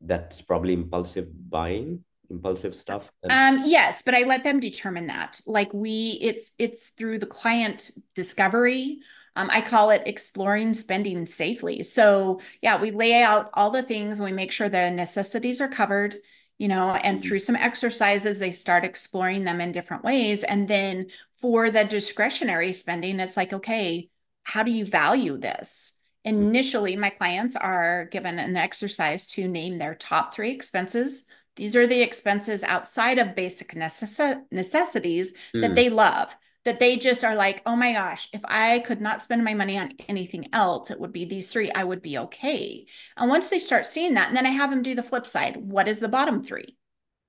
that's 0.00 0.40
probably 0.40 0.72
impulsive 0.72 1.28
buying 1.50 2.04
impulsive 2.30 2.74
stuff? 2.74 3.10
Um 3.28 3.62
yes 3.64 4.02
but 4.02 4.14
i 4.14 4.22
let 4.22 4.44
them 4.44 4.60
determine 4.60 5.06
that. 5.06 5.40
Like 5.46 5.72
we 5.72 6.18
it's 6.20 6.52
it's 6.58 6.90
through 6.90 7.18
the 7.18 7.26
client 7.26 7.90
discovery 8.14 8.98
um, 9.36 9.50
I 9.50 9.60
call 9.60 9.90
it 9.90 10.02
exploring 10.06 10.74
spending 10.74 11.26
safely. 11.26 11.82
So, 11.82 12.40
yeah, 12.62 12.80
we 12.80 12.90
lay 12.90 13.22
out 13.22 13.50
all 13.54 13.70
the 13.70 13.82
things, 13.82 14.20
we 14.20 14.32
make 14.32 14.52
sure 14.52 14.68
the 14.68 14.90
necessities 14.90 15.60
are 15.60 15.68
covered, 15.68 16.16
you 16.58 16.68
know, 16.68 16.90
and 16.90 17.18
mm-hmm. 17.18 17.28
through 17.28 17.40
some 17.40 17.56
exercises, 17.56 18.38
they 18.38 18.52
start 18.52 18.84
exploring 18.84 19.44
them 19.44 19.60
in 19.60 19.72
different 19.72 20.04
ways. 20.04 20.44
And 20.44 20.68
then 20.68 21.06
for 21.36 21.70
the 21.70 21.84
discretionary 21.84 22.72
spending, 22.72 23.18
it's 23.18 23.36
like, 23.36 23.52
okay, 23.52 24.08
how 24.44 24.62
do 24.62 24.70
you 24.70 24.84
value 24.84 25.36
this? 25.36 26.00
Mm-hmm. 26.24 26.38
Initially, 26.38 26.96
my 26.96 27.10
clients 27.10 27.56
are 27.56 28.06
given 28.06 28.38
an 28.38 28.56
exercise 28.56 29.26
to 29.28 29.48
name 29.48 29.78
their 29.78 29.96
top 29.96 30.32
three 30.32 30.52
expenses. 30.52 31.26
These 31.56 31.74
are 31.74 31.86
the 31.86 32.02
expenses 32.02 32.62
outside 32.62 33.18
of 33.18 33.34
basic 33.34 33.72
necess- 33.74 34.42
necessities 34.50 35.32
mm. 35.54 35.60
that 35.60 35.74
they 35.74 35.88
love 35.88 36.34
that 36.64 36.80
they 36.80 36.96
just 36.96 37.24
are 37.24 37.34
like, 37.34 37.62
oh 37.66 37.76
my 37.76 37.92
gosh, 37.92 38.28
if 38.32 38.40
I 38.44 38.78
could 38.80 39.00
not 39.00 39.20
spend 39.20 39.44
my 39.44 39.54
money 39.54 39.78
on 39.78 39.92
anything 40.08 40.48
else, 40.52 40.90
it 40.90 40.98
would 40.98 41.12
be 41.12 41.24
these 41.24 41.50
three. 41.50 41.70
I 41.70 41.84
would 41.84 42.02
be 42.02 42.18
okay. 42.18 42.86
And 43.16 43.28
once 43.28 43.50
they 43.50 43.58
start 43.58 43.86
seeing 43.86 44.14
that, 44.14 44.28
and 44.28 44.36
then 44.36 44.46
I 44.46 44.50
have 44.50 44.70
them 44.70 44.82
do 44.82 44.94
the 44.94 45.02
flip 45.02 45.26
side 45.26 45.56
what 45.56 45.88
is 45.88 46.00
the 46.00 46.08
bottom 46.08 46.42
three? 46.42 46.76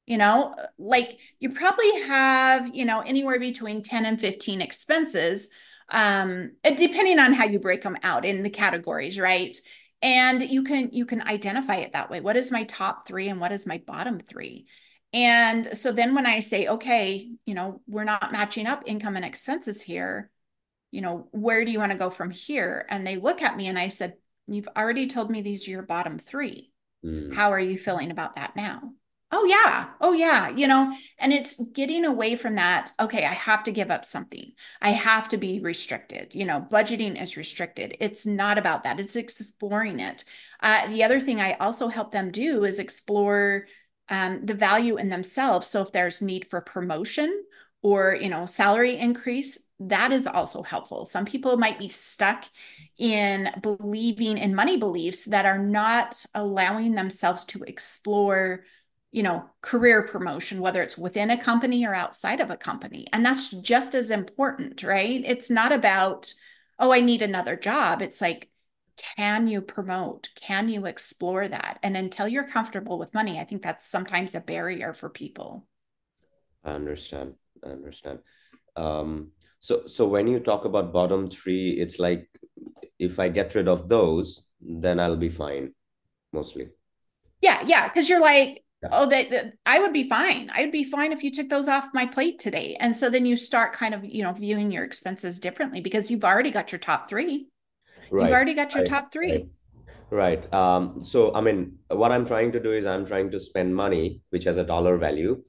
You 0.06 0.18
know, 0.18 0.56
like 0.78 1.18
you 1.40 1.50
probably 1.50 2.02
have, 2.04 2.74
you 2.74 2.86
know, 2.86 3.02
anywhere 3.02 3.40
between 3.40 3.82
10 3.82 4.06
and 4.06 4.22
15 4.22 4.62
expenses, 4.62 5.50
um, 5.90 6.52
depending 6.64 7.20
on 7.20 7.34
how 7.34 7.46
you 7.46 7.60
break 7.60 7.82
them 7.82 7.98
out 8.04 8.24
in 8.24 8.44
the 8.44 8.50
categories, 8.50 9.20
right? 9.20 9.58
And 10.02 10.42
you 10.44 10.64
can 10.64 10.92
you 10.92 11.06
can 11.06 11.22
identify 11.22 11.78
it 11.78 11.94
that 11.94 12.10
way. 12.12 12.22
What 12.22 12.38
is 12.38 12.52
my 12.52 12.64
top 12.66 13.08
three 13.08 13.30
and 13.30 13.42
what 13.42 13.52
is 13.52 13.66
my 13.66 13.80
bottom 13.80 14.20
three? 14.20 14.68
And 15.16 15.78
so 15.78 15.94
then 15.94 16.14
when 16.14 16.26
I 16.26 16.42
say, 16.42 16.68
okay, 16.68 17.32
you 17.46 17.54
know, 17.56 17.82
we're 17.88 18.04
not 18.04 18.34
matching 18.34 18.68
up 18.68 18.84
income 18.86 19.16
and 19.16 19.24
expenses 19.24 19.82
here, 19.82 20.30
you 20.92 21.00
know, 21.00 21.30
where 21.32 21.64
do 21.64 21.72
you 21.72 21.80
want 21.80 21.94
to 21.94 21.98
go 21.98 22.10
from 22.10 22.32
here? 22.32 22.86
And 22.90 23.08
they 23.08 23.16
look 23.16 23.42
at 23.42 23.56
me 23.56 23.68
and 23.68 23.80
I 23.80 23.88
said, 23.88 24.16
you've 24.46 24.68
already 24.76 25.08
told 25.08 25.32
me 25.32 25.40
these 25.40 25.68
are 25.68 25.72
your 25.72 25.84
bottom 25.84 26.20
three. 26.20 26.74
Mm. 27.06 27.34
How 27.34 27.54
are 27.54 27.60
you 27.60 27.80
feeling 27.80 28.12
about 28.12 28.36
that 28.36 28.58
now? 28.58 28.92
Oh, 29.32 29.46
yeah. 29.46 29.92
Oh, 30.02 30.12
yeah. 30.12 30.50
You 30.50 30.68
know, 30.68 30.94
and 31.18 31.32
it's 31.32 31.62
getting 31.74 32.04
away 32.04 32.36
from 32.36 32.56
that. 32.56 32.92
Okay, 33.00 33.26
I 33.26 33.34
have 33.34 33.64
to 33.66 33.72
give 33.72 33.92
up 33.92 34.04
something. 34.04 34.52
I 34.82 34.90
have 34.90 35.30
to 35.30 35.38
be 35.38 35.62
restricted. 35.62 36.36
You 36.36 36.44
know, 36.44 36.68
budgeting 36.70 37.22
is 37.22 37.38
restricted. 37.38 37.96
It's 38.02 38.26
not 38.26 38.58
about 38.58 38.84
that, 38.84 39.00
it's 39.00 39.16
exploring 39.16 40.02
it. 40.02 40.26
Uh, 40.60 40.90
the 40.90 41.06
other 41.06 41.22
thing 41.22 41.40
I 41.40 41.54
also 41.54 41.88
help 41.88 42.12
them 42.12 42.32
do 42.32 42.66
is 42.66 42.80
explore 42.80 43.68
um, 44.10 44.46
the 44.46 44.54
value 44.54 44.98
in 44.98 45.10
themselves. 45.10 45.68
So 45.68 45.82
if 45.82 45.92
there's 45.92 46.22
need 46.22 46.50
for 46.50 46.62
promotion 46.62 47.44
or 47.82 48.16
you 48.20 48.30
know 48.30 48.46
salary 48.46 48.98
increase, 48.98 49.60
that 49.80 50.12
is 50.12 50.28
also 50.28 50.64
helpful. 50.64 51.06
Some 51.06 51.26
people 51.26 51.58
might 51.58 51.80
be 51.80 51.90
stuck 51.90 52.46
in 52.98 53.50
believing 53.62 54.38
in 54.38 54.56
money 54.56 54.78
beliefs 54.78 55.26
that 55.26 55.46
are 55.46 55.60
not 55.60 56.26
allowing 56.34 56.94
themselves 56.94 57.46
to 57.46 57.64
explore 57.64 58.64
you 59.12 59.24
know 59.24 59.50
career 59.62 60.04
promotion 60.04 60.60
whether 60.60 60.82
it's 60.82 60.98
within 60.98 61.30
a 61.30 61.42
company 61.42 61.86
or 61.86 61.94
outside 61.96 62.42
of 62.42 62.50
a 62.52 62.58
company 62.58 63.08
and 63.14 63.26
that's 63.26 63.50
just 63.50 63.96
as 63.96 64.12
important 64.12 64.84
right 64.84 65.22
it's 65.26 65.50
not 65.50 65.72
about 65.72 66.34
oh 66.80 66.92
i 66.92 67.00
need 67.00 67.22
another 67.22 67.56
job 67.56 68.02
it's 68.02 68.20
like 68.20 68.50
can 68.98 69.48
you 69.48 69.62
promote? 69.62 70.30
Can 70.36 70.70
you 70.70 70.86
explore 70.86 71.48
that? 71.48 71.80
And 71.84 71.98
until 71.98 72.28
you're 72.28 72.48
comfortable 72.48 72.98
with 72.98 73.14
money 73.14 73.40
i 73.40 73.44
think 73.44 73.62
that's 73.62 73.86
sometimes 73.86 74.36
a 74.36 74.42
barrier 74.42 74.94
for 74.94 75.10
people. 75.10 75.68
I 76.64 76.72
understand 76.72 77.36
i 77.64 77.70
understand. 77.70 78.20
Um, 78.76 79.32
so 79.60 79.86
so 79.88 80.06
when 80.06 80.28
you 80.28 80.40
talk 80.40 80.66
about 80.66 80.94
bottom 80.94 81.30
three 81.30 81.72
it's 81.72 82.00
like 82.00 82.28
if 83.00 83.20
i 83.20 83.30
get 83.30 83.56
rid 83.56 83.68
of 83.68 83.88
those 83.90 84.46
then 84.62 85.00
i'll 85.00 85.18
be 85.18 85.30
fine 85.30 85.74
mostly. 86.32 86.70
Yeah 87.42 87.64
yeah 87.66 87.88
because 87.88 88.10
you're 88.10 88.22
like 88.22 88.64
yeah. 88.84 88.90
oh 88.92 89.06
that, 89.08 89.54
i 89.66 89.80
would 89.80 89.94
be 89.94 90.08
fine. 90.08 90.52
I 90.54 90.62
would 90.62 90.72
be 90.72 90.84
fine 90.84 91.12
if 91.12 91.24
you 91.24 91.32
took 91.32 91.50
those 91.50 91.68
off 91.68 91.90
my 91.94 92.06
plate 92.06 92.40
today. 92.40 92.78
And 92.80 92.96
so 92.96 93.10
then 93.10 93.26
you 93.26 93.38
start 93.38 93.74
kind 93.74 93.94
of 93.94 94.04
you 94.06 94.24
know 94.24 94.34
viewing 94.34 94.72
your 94.72 94.84
expenses 94.84 95.40
differently 95.40 95.82
because 95.82 96.12
you've 96.12 96.26
already 96.26 96.52
got 96.52 96.72
your 96.72 96.80
top 96.80 97.10
three 97.10 97.48
Right. 98.12 98.24
You've 98.24 98.34
already 98.34 98.54
got 98.54 98.74
your 98.74 98.84
right. 98.84 98.90
top 98.90 99.12
three. 99.12 99.32
Right. 99.32 99.50
Right. 100.12 100.54
Um, 100.54 101.02
so, 101.02 101.34
I 101.34 101.42
mean, 101.42 101.80
what 101.90 102.12
I'm 102.12 102.26
trying 102.26 102.52
to 102.52 102.60
do 102.60 102.72
is 102.72 102.86
I'm 102.86 103.06
trying 103.06 103.32
to 103.32 103.40
spend 103.40 103.76
money 103.76 104.22
which 104.30 104.44
has 104.44 104.58
a 104.58 104.64
dollar 104.64 104.98
value, 104.98 105.44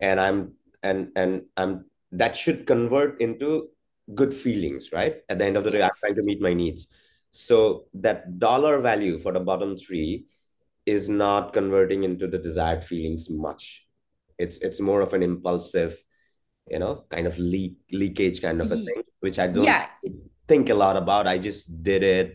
and 0.00 0.20
I'm 0.20 0.54
and 0.82 1.12
and 1.14 1.42
I'm 1.56 1.86
that 2.10 2.36
should 2.36 2.66
convert 2.66 3.20
into 3.20 3.68
good 4.14 4.34
feelings, 4.34 4.92
right? 4.92 5.16
At 5.28 5.38
the 5.38 5.46
end 5.46 5.56
of 5.56 5.64
the 5.64 5.70
yes. 5.70 5.78
day, 5.78 5.84
I'm 5.84 5.90
trying 6.00 6.14
to 6.16 6.22
meet 6.24 6.42
my 6.42 6.52
needs. 6.52 6.88
So 7.30 7.86
that 7.94 8.38
dollar 8.38 8.80
value 8.80 9.18
for 9.18 9.32
the 9.32 9.40
bottom 9.40 9.78
three 9.78 10.26
is 10.84 11.08
not 11.08 11.52
converting 11.52 12.02
into 12.02 12.26
the 12.26 12.38
desired 12.38 12.84
feelings 12.84 13.30
much. 13.30 13.86
It's 14.38 14.58
it's 14.58 14.80
more 14.80 15.00
of 15.00 15.14
an 15.14 15.22
impulsive, 15.22 15.96
you 16.68 16.80
know, 16.80 17.04
kind 17.08 17.26
of 17.26 17.38
leak 17.38 17.78
leakage 17.92 18.42
kind 18.42 18.60
of 18.60 18.70
a 18.72 18.76
thing, 18.76 19.02
which 19.20 19.38
I 19.38 19.46
don't 19.46 19.64
yeah 19.64 19.86
think 20.52 20.68
a 20.76 20.78
lot 20.84 20.96
about. 21.04 21.24
I 21.34 21.36
just 21.48 21.62
did 21.88 22.02
it. 22.02 22.26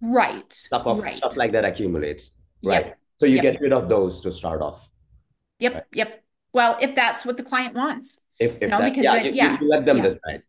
Right. 0.00 0.50
Stuff, 0.52 0.86
of, 0.86 0.96
right. 1.02 1.14
stuff 1.14 1.36
like 1.36 1.52
that 1.56 1.64
accumulates. 1.70 2.30
Right. 2.62 2.86
Yep. 2.86 2.98
So 3.20 3.24
you 3.26 3.36
Yep. 3.36 3.46
get 3.48 3.54
rid 3.64 3.72
of 3.78 3.84
those 3.94 4.12
to 4.24 4.28
start 4.40 4.60
off. 4.68 4.80
Yep. 5.64 5.72
Right. 5.74 5.84
Yep. 6.00 6.10
Well, 6.58 6.72
if 6.86 6.94
that's 6.94 7.22
what 7.26 7.36
the 7.40 7.46
client 7.50 7.74
wants. 7.82 8.08
If, 8.38 8.50
if 8.62 8.68
No, 8.70 8.78
that, 8.78 8.88
because 8.90 9.04
yeah, 9.04 9.14
then- 9.16 9.26
you, 9.26 9.32
yeah, 9.42 9.52
you 9.60 9.66
let 9.74 9.82
them 9.88 9.98
yeah. 9.98 10.08
decide. 10.08 10.40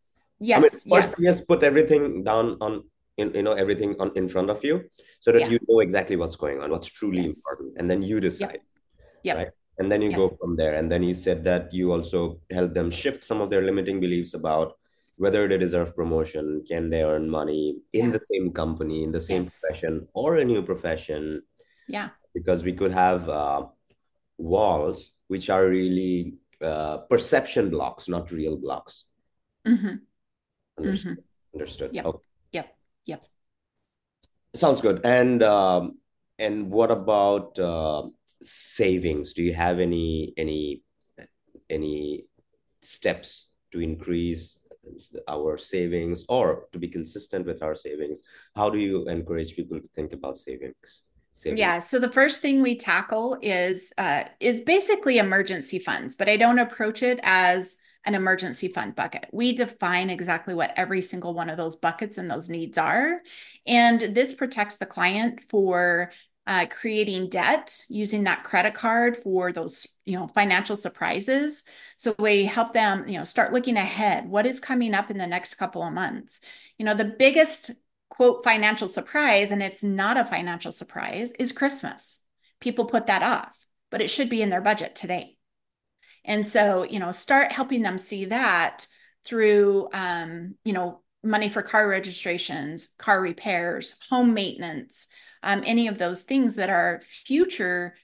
Yes. 0.51 0.57
I 0.57 0.61
mean, 0.61 0.69
first 0.69 1.15
yes. 1.19 1.37
yes, 1.37 1.45
put 1.51 1.61
everything 1.69 2.03
down 2.29 2.45
on 2.65 2.73
in 3.21 3.27
you 3.37 3.43
know 3.47 3.53
everything 3.63 3.91
on 4.01 4.11
in 4.19 4.25
front 4.33 4.49
of 4.53 4.59
you 4.67 4.75
so 5.23 5.27
that 5.31 5.41
Yeah. 5.41 5.51
you 5.53 5.59
know 5.67 5.79
exactly 5.87 6.17
what's 6.21 6.37
going 6.43 6.57
on, 6.61 6.67
what's 6.73 6.89
truly 6.99 7.23
Yes. 7.25 7.37
important, 7.37 7.69
and 7.77 7.85
then 7.89 7.99
you 8.09 8.17
decide. 8.29 8.59
Yep. 9.27 9.35
Right. 9.37 9.51
And 9.79 9.87
then 9.91 10.01
you 10.05 10.11
Yep. 10.11 10.19
go 10.21 10.27
from 10.39 10.51
there. 10.61 10.73
And 10.79 10.85
then 10.91 11.01
you 11.09 11.15
said 11.25 11.39
that 11.49 11.61
you 11.77 11.85
also 11.95 12.19
help 12.57 12.69
them 12.79 12.89
shift 13.01 13.21
some 13.29 13.39
of 13.43 13.47
their 13.51 13.63
limiting 13.69 13.97
beliefs 14.05 14.33
about 14.41 14.67
whether 15.17 15.47
they 15.47 15.57
deserve 15.57 15.95
promotion, 15.95 16.63
can 16.67 16.89
they 16.89 17.03
earn 17.03 17.29
money 17.29 17.77
in 17.93 18.05
Yeah. 18.05 18.11
the 18.11 18.19
same 18.19 18.51
company, 18.51 19.03
in 19.03 19.11
the 19.11 19.21
same 19.21 19.43
Yes. 19.43 19.61
profession, 19.61 20.07
or 20.13 20.37
a 20.37 20.45
new 20.45 20.61
profession, 20.61 21.41
Yeah. 21.87 22.09
because 22.33 22.63
we 22.63 22.73
could 22.73 22.91
have 22.91 23.29
uh, 23.29 23.67
walls 24.37 25.13
which 25.27 25.49
are 25.49 25.67
really 25.67 26.37
uh, 26.61 26.97
perception 27.09 27.69
blocks, 27.69 28.07
not 28.07 28.31
real 28.31 28.57
blocks. 28.57 29.05
hmm 29.65 29.95
Understood. 30.77 31.23
Understood. 31.53 31.93
Yep. 31.93 32.05
Okay. 32.05 32.23
Yep. 32.51 32.77
Yep. 33.05 33.21
Sounds 34.55 34.81
good. 34.81 35.01
And 35.03 35.43
um, 35.43 35.99
and 36.39 36.69
what 36.71 36.91
about 36.91 37.57
uh, 37.59 38.07
savings? 38.41 39.33
Do 39.33 39.43
you 39.43 39.53
have 39.53 39.79
any 39.79 40.33
any 40.37 40.83
any 41.69 42.25
steps 42.81 43.47
to 43.71 43.79
increase 43.79 44.59
our 45.27 45.57
savings 45.57 46.25
or 46.29 46.67
to 46.71 46.79
be 46.79 46.87
consistent 46.87 47.45
with 47.45 47.61
our 47.63 47.75
savings? 47.75 48.21
How 48.55 48.69
do 48.69 48.79
you 48.79 49.07
encourage 49.07 49.55
people 49.55 49.79
to 49.79 49.87
think 49.95 50.13
about 50.13 50.37
savings? 50.37 51.03
Savings. 51.31 51.59
Yeah. 51.59 51.79
So 51.79 51.99
the 51.99 52.11
first 52.11 52.41
thing 52.41 52.61
we 52.61 52.77
tackle 52.77 53.37
is 53.41 53.91
uh, 53.97 54.23
is 54.39 54.61
basically 54.61 55.17
emergency 55.17 55.79
funds, 55.79 56.15
but 56.15 56.29
I 56.29 56.37
don't 56.37 56.59
approach 56.59 57.03
it 57.03 57.19
as 57.23 57.77
an 58.05 58.15
emergency 58.15 58.67
fund 58.67 58.95
bucket. 58.95 59.27
We 59.33 59.51
define 59.51 60.09
exactly 60.09 60.53
what 60.53 60.73
every 60.77 61.01
single 61.01 61.33
one 61.33 61.49
of 61.49 61.57
those 61.57 61.75
buckets 61.75 62.17
and 62.17 62.29
those 62.29 62.49
needs 62.49 62.77
are, 62.77 63.21
and 63.65 63.99
this 63.99 64.33
protects 64.33 64.77
the 64.77 64.85
client 64.85 65.43
for 65.43 66.11
uh, 66.47 66.65
creating 66.69 67.29
debt 67.29 67.83
using 67.89 68.23
that 68.23 68.43
credit 68.43 68.73
card 68.73 69.17
for 69.17 69.51
those 69.51 69.87
you 70.05 70.17
know 70.17 70.27
financial 70.27 70.75
surprises. 70.75 71.63
So 71.97 72.15
we 72.19 72.45
help 72.45 72.73
them 72.73 73.07
you 73.07 73.17
know 73.17 73.23
start 73.23 73.53
looking 73.53 73.77
ahead. 73.77 74.27
What 74.29 74.45
is 74.45 74.59
coming 74.59 74.93
up 74.93 75.09
in 75.09 75.17
the 75.17 75.27
next 75.27 75.55
couple 75.55 75.83
of 75.83 75.93
months? 75.93 76.41
You 76.77 76.85
know 76.85 76.93
the 76.93 77.05
biggest 77.05 77.71
quote 78.09 78.43
financial 78.43 78.87
surprise, 78.87 79.51
and 79.51 79.61
it's 79.61 79.83
not 79.83 80.17
a 80.17 80.25
financial 80.25 80.71
surprise, 80.71 81.31
is 81.33 81.51
Christmas. 81.51 82.23
People 82.59 82.85
put 82.85 83.07
that 83.07 83.23
off, 83.23 83.65
but 83.91 84.01
it 84.01 84.09
should 84.09 84.29
be 84.29 84.41
in 84.41 84.49
their 84.49 84.61
budget 84.61 84.95
today. 84.95 85.35
And 86.23 86.45
so, 86.45 86.83
you 86.83 86.99
know, 86.99 87.11
start 87.11 87.51
helping 87.51 87.81
them 87.81 87.97
see 87.97 88.25
that 88.25 88.87
through, 89.25 89.89
um, 89.93 90.55
you 90.63 90.73
know, 90.73 91.01
money 91.23 91.49
for 91.49 91.61
car 91.61 91.87
registrations, 91.87 92.89
car 92.97 93.21
repairs, 93.21 93.95
home 94.09 94.33
maintenance, 94.33 95.07
um, 95.45 95.63
any 95.65 95.87
of 95.87 95.97
those 95.97 96.23
things 96.23 96.55
that 96.55 96.69
are 96.69 97.01
future 97.01 97.95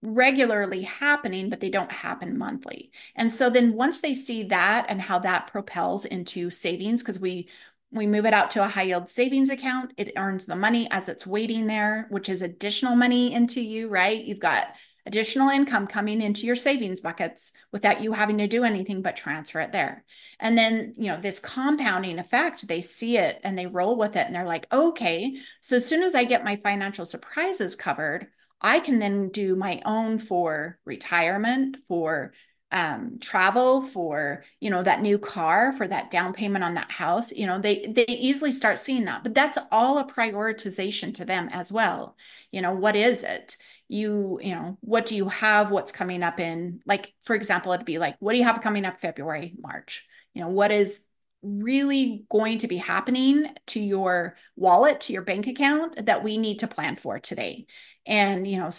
regularly 0.00 0.82
happening, 0.82 1.50
but 1.50 1.58
they 1.60 1.70
don't 1.70 1.90
happen 1.90 2.38
monthly. 2.38 2.92
And 3.16 3.32
so 3.32 3.50
then 3.50 3.74
once 3.74 4.00
they 4.00 4.14
see 4.14 4.44
that 4.44 4.86
and 4.88 5.00
how 5.00 5.18
that 5.20 5.48
propels 5.48 6.04
into 6.04 6.50
savings, 6.50 7.02
because 7.02 7.18
we 7.18 7.48
we 7.90 8.06
move 8.06 8.26
it 8.26 8.34
out 8.34 8.50
to 8.50 8.62
a 8.62 8.68
high 8.68 8.82
yield 8.82 9.08
savings 9.08 9.48
account. 9.48 9.92
It 9.96 10.12
earns 10.16 10.44
the 10.44 10.56
money 10.56 10.88
as 10.90 11.08
it's 11.08 11.26
waiting 11.26 11.66
there, 11.66 12.06
which 12.10 12.28
is 12.28 12.42
additional 12.42 12.94
money 12.94 13.32
into 13.32 13.62
you, 13.62 13.88
right? 13.88 14.22
You've 14.22 14.40
got 14.40 14.76
additional 15.06 15.48
income 15.48 15.86
coming 15.86 16.20
into 16.20 16.46
your 16.46 16.54
savings 16.54 17.00
buckets 17.00 17.52
without 17.72 18.02
you 18.02 18.12
having 18.12 18.36
to 18.38 18.46
do 18.46 18.62
anything 18.62 19.00
but 19.00 19.16
transfer 19.16 19.60
it 19.60 19.72
there. 19.72 20.04
And 20.38 20.56
then, 20.56 20.92
you 20.98 21.10
know, 21.10 21.18
this 21.18 21.38
compounding 21.38 22.18
effect, 22.18 22.68
they 22.68 22.82
see 22.82 23.16
it 23.16 23.40
and 23.42 23.58
they 23.58 23.66
roll 23.66 23.96
with 23.96 24.16
it 24.16 24.26
and 24.26 24.34
they're 24.34 24.44
like, 24.44 24.66
okay, 24.70 25.36
so 25.62 25.76
as 25.76 25.86
soon 25.86 26.02
as 26.02 26.14
I 26.14 26.24
get 26.24 26.44
my 26.44 26.56
financial 26.56 27.06
surprises 27.06 27.74
covered, 27.74 28.26
I 28.60 28.80
can 28.80 28.98
then 28.98 29.30
do 29.30 29.56
my 29.56 29.80
own 29.86 30.18
for 30.18 30.78
retirement, 30.84 31.78
for 31.86 32.32
um, 32.70 33.18
travel 33.18 33.82
for 33.82 34.44
you 34.60 34.68
know 34.68 34.82
that 34.82 35.00
new 35.00 35.18
car 35.18 35.72
for 35.72 35.88
that 35.88 36.10
down 36.10 36.34
payment 36.34 36.62
on 36.62 36.74
that 36.74 36.90
house 36.90 37.32
you 37.32 37.46
know 37.46 37.58
they 37.58 37.86
they 37.86 38.04
easily 38.08 38.52
start 38.52 38.78
seeing 38.78 39.06
that 39.06 39.22
but 39.22 39.34
that's 39.34 39.56
all 39.72 39.98
a 39.98 40.06
prioritization 40.06 41.14
to 41.14 41.24
them 41.24 41.48
as 41.50 41.72
well. 41.72 42.16
You 42.52 42.60
know 42.62 42.72
what 42.74 42.96
is 42.96 43.22
it? 43.24 43.56
You 43.88 44.38
you 44.42 44.54
know 44.54 44.76
what 44.80 45.06
do 45.06 45.16
you 45.16 45.28
have? 45.28 45.70
What's 45.70 45.92
coming 45.92 46.22
up 46.22 46.40
in 46.40 46.80
like 46.84 47.14
for 47.22 47.34
example 47.34 47.72
it'd 47.72 47.86
be 47.86 47.98
like 47.98 48.16
what 48.20 48.32
do 48.32 48.38
you 48.38 48.44
have 48.44 48.60
coming 48.60 48.84
up 48.84 49.00
february 49.00 49.54
march? 49.60 50.06
You 50.34 50.42
know 50.42 50.48
what 50.48 50.70
is 50.70 51.06
really 51.42 52.24
going 52.30 52.58
to 52.58 52.68
be 52.68 52.76
happening 52.76 53.46
to 53.68 53.80
your 53.80 54.36
wallet 54.56 55.00
to 55.02 55.12
your 55.12 55.22
bank 55.22 55.46
account 55.46 56.04
that 56.06 56.24
we 56.24 56.36
need 56.36 56.58
to 56.58 56.68
plan 56.68 56.96
for 56.96 57.18
today? 57.18 57.66
And 58.06 58.46
you 58.46 58.58
know 58.58 58.70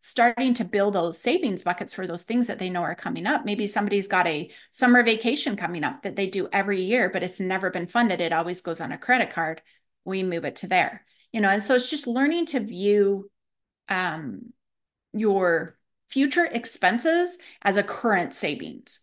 starting 0.00 0.54
to 0.54 0.64
build 0.64 0.94
those 0.94 1.20
savings 1.20 1.62
buckets 1.62 1.94
for 1.94 2.06
those 2.06 2.24
things 2.24 2.46
that 2.46 2.58
they 2.58 2.70
know 2.70 2.82
are 2.82 2.94
coming 2.94 3.26
up. 3.26 3.44
Maybe 3.44 3.66
somebody's 3.66 4.08
got 4.08 4.26
a 4.26 4.50
summer 4.70 5.02
vacation 5.02 5.56
coming 5.56 5.84
up 5.84 6.02
that 6.02 6.16
they 6.16 6.26
do 6.26 6.48
every 6.52 6.80
year, 6.80 7.10
but 7.10 7.22
it's 7.22 7.40
never 7.40 7.70
been 7.70 7.86
funded. 7.86 8.20
It 8.20 8.32
always 8.32 8.60
goes 8.60 8.80
on 8.80 8.92
a 8.92 8.98
credit 8.98 9.30
card. 9.30 9.62
We 10.04 10.22
move 10.22 10.44
it 10.44 10.56
to 10.56 10.68
there, 10.68 11.04
you 11.32 11.40
know, 11.40 11.48
and 11.50 11.62
so 11.62 11.74
it's 11.74 11.90
just 11.90 12.06
learning 12.06 12.46
to 12.46 12.60
view 12.60 13.30
um, 13.88 14.52
your 15.12 15.78
future 16.08 16.46
expenses 16.46 17.38
as 17.62 17.76
a 17.76 17.82
current 17.82 18.34
savings. 18.34 19.00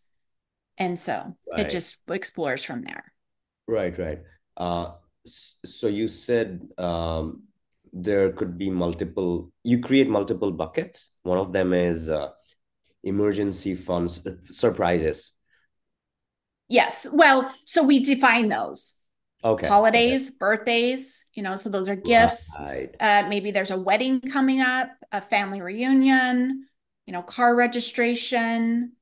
And 0.77 0.99
so 0.99 1.38
Right. 1.51 1.58
it 1.58 1.69
just 1.69 1.97
explores 2.10 2.63
from 2.63 2.84
there. 2.84 3.13
Right, 3.67 3.97
right. 3.97 4.19
Uh, 4.58 4.93
so 5.65 5.88
you 5.88 6.08
said 6.08 6.67
um, 6.77 7.43
there 7.95 8.34
could 8.34 8.58
be 8.58 8.69
multiple, 8.69 9.51
you 9.63 9.79
create 9.79 10.10
multiple 10.10 10.51
buckets. 10.51 11.12
One 11.23 11.39
of 11.39 11.53
them 11.53 11.73
is 11.73 12.10
uh, 12.10 12.31
emergency 13.03 13.73
funds, 13.73 14.21
uh, 14.25 14.31
surprises. 14.51 15.31
Yes. 16.67 17.08
Well, 17.12 17.53
so 17.63 17.84
we 17.84 17.99
define 18.03 18.49
those 18.49 18.95
Okay. 19.43 19.67
holidays, 19.67 20.31
birthdays, 20.31 21.23
you 21.34 21.43
know, 21.43 21.55
so 21.55 21.69
those 21.69 21.88
are 21.88 21.95
gifts. 21.95 22.58
Right. 22.60 22.93
Uh, 22.99 23.23
maybe 23.29 23.51
there's 23.51 23.71
a 23.71 23.79
wedding 23.79 24.19
coming 24.19 24.60
up, 24.60 24.89
a 25.12 25.21
family 25.21 25.62
reunion, 25.62 26.67
you 27.05 27.13
know, 27.13 27.21
car 27.21 27.55
registration, 27.55 28.93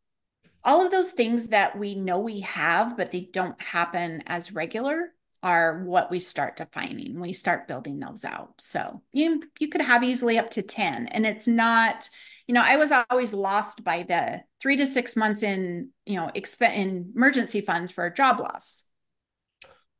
all 0.63 0.85
of 0.85 0.91
those 0.91 1.11
things 1.11 1.47
that 1.47 1.77
we 1.77 1.95
know 1.95 2.19
we 2.19 2.41
have, 2.41 2.97
but 2.97 3.11
they 3.11 3.21
don't 3.31 3.59
happen 3.61 4.23
as 4.27 4.53
regular 4.53 5.13
are 5.43 5.83
what 5.83 6.09
we 6.09 6.19
start 6.19 6.55
defining. 6.55 7.19
We 7.19 7.33
start 7.33 7.67
building 7.67 7.99
those 7.99 8.23
out. 8.23 8.53
So 8.59 9.03
you 9.11 9.43
you 9.59 9.67
could 9.67 9.81
have 9.81 10.03
easily 10.03 10.39
up 10.39 10.49
to 10.51 10.61
10. 10.61 11.07
And 11.07 11.25
it's 11.25 11.47
not, 11.47 12.09
you 12.47 12.55
know, 12.55 12.63
I 12.63 12.77
was 12.77 12.91
always 13.09 13.33
lost 13.33 13.83
by 13.83 14.03
the 14.03 14.41
three 14.61 14.77
to 14.77 14.85
six 14.85 15.17
months 15.17 15.43
in, 15.43 15.89
you 16.05 16.15
know, 16.15 16.31
exp- 16.33 16.73
in 16.73 17.11
emergency 17.13 17.59
funds 17.59 17.91
for 17.91 18.05
a 18.05 18.13
job 18.13 18.39
loss. 18.39 18.85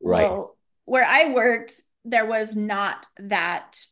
Right. 0.01 0.23
Well, 0.23 0.57
where 0.85 1.05
I 1.05 1.33
worked, 1.33 1.73
there 2.05 2.25
was 2.25 2.55
not 2.55 3.05
that, 3.19 3.85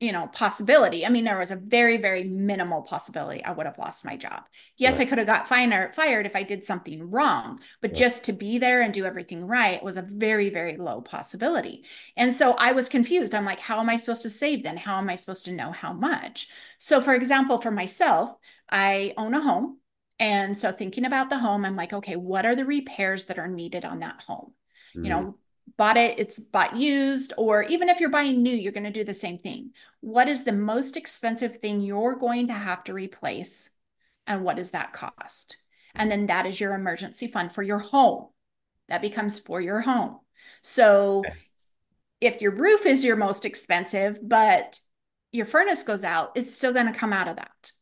you 0.00 0.12
know, 0.12 0.28
possibility. 0.28 1.04
I 1.04 1.08
mean, 1.08 1.24
there 1.24 1.38
was 1.38 1.50
a 1.50 1.56
very, 1.56 1.96
very 1.96 2.22
minimal 2.22 2.82
possibility 2.82 3.42
I 3.44 3.50
would 3.50 3.66
have 3.66 3.78
lost 3.78 4.04
my 4.04 4.16
job. 4.16 4.44
Yes, 4.76 4.98
Right. 4.98 5.00
I 5.00 5.04
could 5.06 5.18
have 5.18 5.26
got 5.26 5.48
fired 5.48 5.94
fired 5.94 6.24
if 6.24 6.36
I 6.36 6.44
did 6.44 6.64
something 6.64 7.10
wrong, 7.10 7.58
but 7.80 7.94
Yeah. 7.94 7.94
just 7.94 8.24
to 8.26 8.32
be 8.32 8.58
there 8.58 8.80
and 8.80 8.94
do 8.94 9.04
everything 9.06 9.44
right 9.44 9.82
was 9.82 9.96
a 9.96 10.02
very, 10.02 10.50
very 10.50 10.76
low 10.76 11.00
possibility. 11.00 11.84
And 12.16 12.32
so 12.32 12.52
I 12.52 12.72
was 12.72 12.88
confused. 12.88 13.34
I'm 13.34 13.44
like, 13.44 13.58
how 13.60 13.80
am 13.80 13.88
I 13.88 13.96
supposed 13.96 14.22
to 14.22 14.30
save 14.30 14.62
then? 14.62 14.76
How 14.76 14.98
am 14.98 15.10
I 15.10 15.16
supposed 15.16 15.44
to 15.46 15.52
know 15.52 15.72
how 15.72 15.92
much? 15.92 16.48
So, 16.78 17.00
for 17.00 17.14
example, 17.14 17.58
for 17.60 17.72
myself, 17.72 18.32
I 18.70 19.14
own 19.16 19.34
a 19.34 19.40
home. 19.40 19.78
And 20.20 20.56
so 20.56 20.72
thinking 20.72 21.04
about 21.04 21.30
the 21.30 21.38
home, 21.38 21.64
I'm 21.64 21.76
like, 21.76 21.92
okay, 21.92 22.16
what 22.16 22.44
are 22.46 22.56
the 22.56 22.64
repairs 22.64 23.26
that 23.26 23.38
are 23.38 23.48
needed 23.48 23.84
on 23.84 24.00
that 24.00 24.22
home? 24.26 24.52
you 25.00 25.10
Mhm. 25.10 25.10
know 25.10 25.38
bought 25.76 25.96
it 25.96 26.18
it's 26.18 26.38
bought 26.38 26.76
used 26.76 27.32
or 27.36 27.62
even 27.64 27.88
if 27.88 28.00
you're 28.00 28.10
buying 28.10 28.42
new 28.42 28.54
you're 28.54 28.72
going 28.72 28.84
to 28.84 28.90
do 28.90 29.04
the 29.04 29.14
same 29.14 29.38
thing. 29.38 29.70
What 30.00 30.28
is 30.28 30.44
the 30.44 30.52
most 30.52 30.96
expensive 30.96 31.58
thing 31.58 31.80
you're 31.80 32.16
going 32.16 32.46
to 32.48 32.52
have 32.54 32.84
to 32.84 32.94
replace 32.94 33.70
and 34.26 34.44
what 34.44 34.56
does 34.56 34.72
that 34.72 34.92
cost? 34.92 35.58
And 35.96 36.10
then 36.10 36.26
that 36.26 36.46
is 36.46 36.60
your 36.60 36.74
emergency 36.74 37.26
fund 37.28 37.52
for 37.52 37.62
your 37.62 37.78
home. 37.78 38.28
That 38.88 39.02
becomes 39.02 39.38
for 39.38 39.60
your 39.60 39.80
home. 39.80 40.20
So 40.62 41.26
Okay. 41.26 41.38
if 42.20 42.40
your 42.42 42.52
roof 42.52 42.86
is 42.86 43.04
your 43.04 43.16
most 43.16 43.44
expensive 43.44 44.18
but 44.22 44.80
your 45.32 45.46
furnace 45.46 45.82
goes 45.82 46.04
out 46.04 46.32
it's 46.34 46.54
still 46.54 46.72
going 46.72 46.86
to 46.92 46.98
come 46.98 47.12
out 47.12 47.28
of 47.28 47.36
that. 47.36 47.72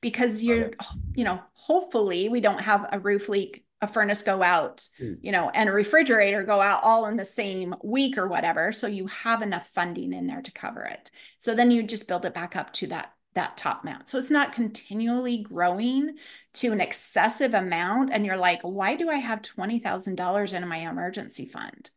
Because 0.00 0.42
you're 0.42 0.72
you 1.14 1.24
know 1.24 1.40
hopefully 1.54 2.28
we 2.28 2.40
don't 2.40 2.60
have 2.62 2.86
a 2.92 2.98
roof 3.00 3.28
leak 3.28 3.63
a 3.84 3.88
furnace 3.88 4.22
go 4.22 4.42
out 4.42 4.88
Hmm. 4.98 5.14
you 5.22 5.32
know 5.32 5.50
and 5.50 5.68
a 5.68 5.72
refrigerator 5.72 6.42
go 6.42 6.60
out 6.60 6.82
all 6.82 7.06
in 7.06 7.16
the 7.16 7.24
same 7.24 7.74
week 7.82 8.18
or 8.18 8.26
whatever 8.28 8.72
so 8.72 8.86
you 8.86 9.06
have 9.06 9.42
enough 9.42 9.66
funding 9.68 10.12
in 10.12 10.26
there 10.26 10.42
to 10.42 10.52
cover 10.52 10.82
it 10.82 11.10
so 11.38 11.54
then 11.54 11.70
you 11.70 11.82
just 11.82 12.08
build 12.08 12.24
it 12.24 12.34
back 12.34 12.56
up 12.56 12.72
to 12.74 12.86
that 12.88 13.12
that 13.34 13.56
top 13.56 13.82
amount. 13.82 14.08
So 14.08 14.16
it's 14.16 14.30
not 14.30 14.52
continually 14.52 15.38
growing 15.38 16.16
to 16.54 16.72
an 16.72 16.80
excessive 16.80 17.52
amount. 17.52 18.10
And 18.12 18.24
you're 18.24 18.36
like, 18.36 18.62
why 18.62 18.94
do 18.94 19.10
I 19.10 19.16
have 19.16 19.42
$20,000 19.42 20.52
in 20.52 20.68
my 20.68 20.76
emergency 20.76 21.44
fund? 21.46 21.90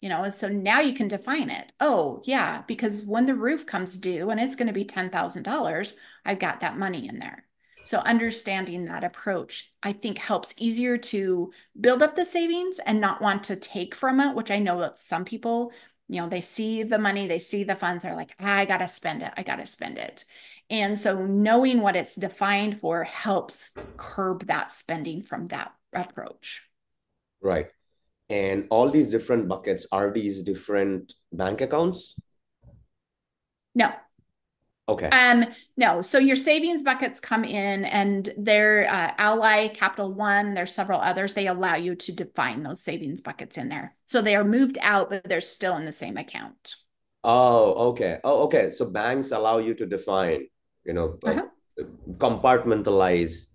You 0.00 0.08
know, 0.08 0.22
and 0.22 0.34
so 0.34 0.48
now 0.48 0.80
you 0.80 0.92
can 0.94 1.08
define 1.08 1.50
it. 1.50 1.72
Oh, 1.80 2.22
yeah, 2.24 2.62
because 2.66 3.04
when 3.04 3.26
the 3.26 3.34
roof 3.34 3.66
comes 3.66 3.98
due 3.98 4.30
and 4.30 4.38
it's 4.38 4.54
going 4.56 4.66
to 4.68 4.72
be 4.72 4.84
$10,000, 4.84 5.94
I've 6.24 6.38
got 6.38 6.60
that 6.60 6.78
money 6.78 7.08
in 7.08 7.18
there. 7.18 7.44
So 7.84 7.98
understanding 7.98 8.86
that 8.86 9.04
approach, 9.04 9.72
I 9.82 9.92
think 9.92 10.18
helps 10.18 10.54
easier 10.56 10.96
to 10.98 11.52
build 11.78 12.02
up 12.02 12.16
the 12.16 12.24
savings 12.24 12.78
and 12.78 13.00
not 13.00 13.20
want 13.20 13.44
to 13.44 13.56
take 13.56 13.94
from 13.94 14.20
it, 14.20 14.34
which 14.34 14.50
I 14.50 14.58
know 14.58 14.80
that 14.80 14.98
some 14.98 15.24
people, 15.24 15.72
you 16.08 16.20
know, 16.20 16.28
they 16.28 16.40
see 16.40 16.82
the 16.82 16.98
money, 16.98 17.26
they 17.26 17.38
see 17.38 17.62
the 17.62 17.76
funds, 17.76 18.02
they're 18.02 18.16
like, 18.16 18.34
I 18.40 18.64
got 18.64 18.78
to 18.78 18.88
spend 18.88 19.22
it. 19.22 19.32
I 19.36 19.42
got 19.42 19.56
to 19.56 19.66
spend 19.66 19.98
it. 19.98 20.24
And 20.70 20.98
so 20.98 21.26
knowing 21.26 21.80
what 21.80 21.94
it's 21.94 22.14
defined 22.14 22.80
for 22.80 23.04
helps 23.04 23.74
curb 23.98 24.46
that 24.46 24.72
spending 24.72 25.22
from 25.22 25.48
that 25.48 25.72
approach. 25.92 26.66
Right. 27.42 27.66
And 28.30 28.66
all 28.70 28.88
these 28.88 29.10
different 29.10 29.46
buckets 29.48 29.86
are 29.92 30.10
these 30.10 30.42
different 30.42 31.12
bank 31.30 31.60
accounts? 31.60 32.16
No, 33.74 33.92
Okay. 34.86 35.08
Um, 35.08 35.46
no. 35.76 36.02
So 36.02 36.18
your 36.18 36.36
savings 36.36 36.82
buckets 36.82 37.18
come 37.18 37.44
in 37.44 37.86
and 37.86 38.28
they're 38.36 38.86
uh, 38.90 39.12
Ally, 39.16 39.68
Capital 39.68 40.12
One, 40.12 40.52
there's 40.52 40.74
several 40.74 41.00
others. 41.00 41.32
They 41.32 41.46
allow 41.46 41.76
you 41.76 41.94
to 41.94 42.12
define 42.12 42.62
those 42.62 42.82
savings 42.82 43.22
buckets 43.22 43.56
in 43.56 43.70
there. 43.70 43.94
So 44.04 44.20
they 44.20 44.36
are 44.36 44.44
moved 44.44 44.76
out, 44.82 45.08
but 45.08 45.24
they're 45.24 45.40
still 45.40 45.76
in 45.76 45.86
the 45.86 45.92
same 45.92 46.18
account. 46.18 46.76
Oh, 47.22 47.88
okay. 47.90 48.18
Oh, 48.24 48.44
okay. 48.44 48.70
So 48.70 48.84
banks 48.84 49.30
allow 49.30 49.56
you 49.56 49.72
to 49.74 49.86
define, 49.86 50.48
you 50.84 50.92
know, 50.92 51.18
uh-huh. 51.24 51.46
compartmentalize 52.18 53.46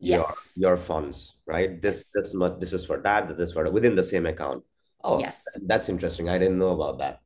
yes. 0.00 0.54
your 0.56 0.74
your 0.74 0.76
funds, 0.76 1.36
right? 1.46 1.80
This 1.80 2.10
this 2.10 2.34
much 2.34 2.58
this 2.58 2.72
is 2.72 2.84
for 2.84 2.98
that, 3.02 3.28
this 3.28 3.50
is 3.50 3.54
for 3.54 3.70
within 3.70 3.94
the 3.94 4.02
same 4.02 4.26
account. 4.26 4.64
Oh, 5.04 5.20
yes. 5.20 5.44
That's 5.64 5.88
interesting. 5.88 6.28
I 6.28 6.38
didn't 6.38 6.58
know 6.58 6.70
about 6.70 6.98
that. 6.98 7.20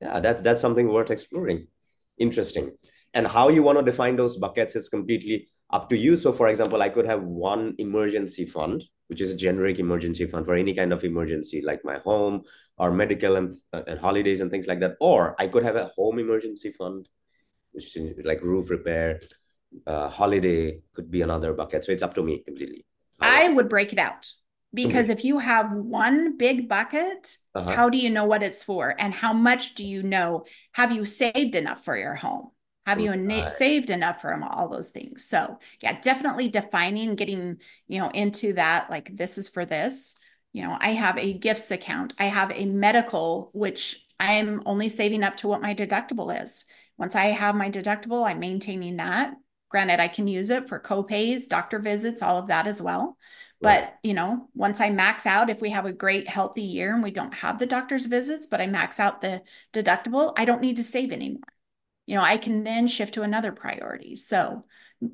Yeah, 0.00 0.20
that's 0.20 0.40
that's 0.40 0.62
something 0.62 0.88
worth 0.88 1.10
exploring 1.10 1.66
interesting. 2.18 2.72
And 3.14 3.26
how 3.26 3.48
you 3.48 3.62
want 3.62 3.78
to 3.78 3.84
define 3.84 4.16
those 4.16 4.36
buckets 4.36 4.76
is 4.76 4.88
completely 4.88 5.48
up 5.70 5.88
to 5.90 5.96
you. 5.96 6.16
So 6.16 6.32
for 6.32 6.48
example 6.48 6.82
i 6.82 6.88
could 6.88 7.06
have 7.06 7.22
one 7.22 7.74
emergency 7.78 8.46
fund 8.46 8.84
which 9.08 9.22
is 9.22 9.30
a 9.30 9.36
generic 9.36 9.78
emergency 9.78 10.26
fund 10.26 10.44
for 10.44 10.54
any 10.54 10.74
kind 10.74 10.92
of 10.92 11.02
emergency 11.02 11.62
like 11.64 11.82
my 11.82 11.96
home 11.96 12.42
or 12.76 12.90
medical 12.90 13.36
and, 13.36 13.56
and 13.72 13.98
holidays 13.98 14.40
and 14.40 14.50
things 14.50 14.66
like 14.66 14.80
that. 14.80 14.96
Or 15.00 15.34
i 15.38 15.46
could 15.46 15.64
have 15.64 15.76
a 15.76 15.90
home 15.96 16.18
emergency 16.18 16.72
fund 16.72 17.08
which 17.72 17.96
is 17.96 18.16
like 18.24 18.42
roof 18.42 18.70
repair 18.70 19.18
uh, 19.86 20.08
holiday 20.08 20.80
could 20.94 21.10
be 21.10 21.22
another 21.22 21.52
bucket. 21.52 21.84
So 21.84 21.92
it's 21.92 22.02
up 22.02 22.14
to 22.14 22.22
me 22.22 22.42
completely. 22.44 22.84
I 23.20 23.48
would 23.48 23.68
break 23.68 23.92
it 23.92 23.98
out 23.98 24.30
because 24.74 25.08
if 25.08 25.24
you 25.24 25.38
have 25.38 25.72
one 25.72 26.36
big 26.36 26.68
bucket 26.68 27.36
uh-huh. 27.54 27.74
how 27.74 27.88
do 27.88 27.98
you 27.98 28.10
know 28.10 28.26
what 28.26 28.42
it's 28.42 28.62
for? 28.62 28.94
And 28.98 29.14
how 29.14 29.32
much 29.32 29.74
do 29.74 29.84
you 29.84 30.02
know? 30.02 30.44
Have 30.72 30.92
you 30.92 31.04
saved 31.04 31.54
enough 31.54 31.84
for 31.84 31.96
your 31.96 32.14
home? 32.14 32.50
Have 32.86 33.00
you 33.00 33.48
saved 33.50 33.90
enough 33.90 34.22
for 34.22 34.38
all 34.50 34.68
those 34.68 34.90
things? 34.90 35.24
So 35.24 35.58
yeah 35.82 36.00
definitely 36.00 36.48
defining 36.48 37.16
getting 37.16 37.58
you 37.86 37.98
know 37.98 38.10
into 38.10 38.54
that 38.54 38.90
like 38.90 39.14
this 39.14 39.38
is 39.38 39.48
for 39.48 39.64
this. 39.64 40.16
You 40.52 40.64
know 40.64 40.76
i 40.80 40.90
have 40.90 41.18
a 41.18 41.34
gifts 41.34 41.70
account. 41.70 42.14
I 42.18 42.24
have 42.24 42.50
a 42.52 42.66
medical 42.66 43.50
which 43.52 44.04
i'm 44.20 44.62
only 44.66 44.88
saving 44.88 45.22
up 45.22 45.36
to 45.36 45.48
what 45.48 45.62
my 45.62 45.74
deductible 45.74 46.42
is. 46.42 46.64
Once 46.96 47.14
i 47.14 47.26
have 47.26 47.54
my 47.54 47.70
deductible 47.70 48.28
i'm 48.28 48.40
maintaining 48.40 48.96
that. 48.96 49.34
Granted 49.70 50.00
i 50.00 50.08
can 50.08 50.26
use 50.26 50.48
it 50.50 50.68
for 50.68 50.78
co-pays 50.78 51.46
doctor 51.46 51.78
visits 51.78 52.22
all 52.22 52.38
of 52.38 52.48
that 52.48 52.66
as 52.66 52.80
well 52.80 53.18
but, 53.60 53.94
you 54.04 54.14
know, 54.14 54.48
once 54.54 54.80
I 54.80 54.90
max 54.90 55.26
out, 55.26 55.50
if 55.50 55.60
we 55.60 55.70
have 55.70 55.84
a 55.84 55.92
great 55.92 56.28
healthy 56.28 56.62
year 56.62 56.94
and 56.94 57.02
we 57.02 57.10
don't 57.10 57.34
have 57.34 57.58
the 57.58 57.66
doctor's 57.66 58.06
visits, 58.06 58.46
but 58.46 58.60
I 58.60 58.66
max 58.66 59.00
out 59.00 59.20
the 59.20 59.42
deductible, 59.72 60.32
I 60.36 60.44
don't 60.44 60.62
need 60.62 60.76
to 60.76 60.82
save 60.82 61.10
anymore. 61.10 61.40
You 62.06 62.14
know, 62.14 62.22
I 62.22 62.36
can 62.36 62.62
then 62.62 62.86
shift 62.86 63.14
to 63.14 63.22
another 63.22 63.50
priority. 63.52 64.14
So, 64.14 64.62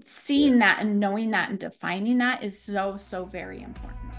seeing 0.03 0.59
that 0.59 0.81
and 0.81 1.01
knowing 1.01 1.31
that 1.31 1.51
and 1.51 1.59
defining 1.59 2.19
that 2.19 2.43
is 2.43 2.59
so, 2.61 2.97
so 2.97 3.25
very 3.25 3.63
important. 3.63 4.13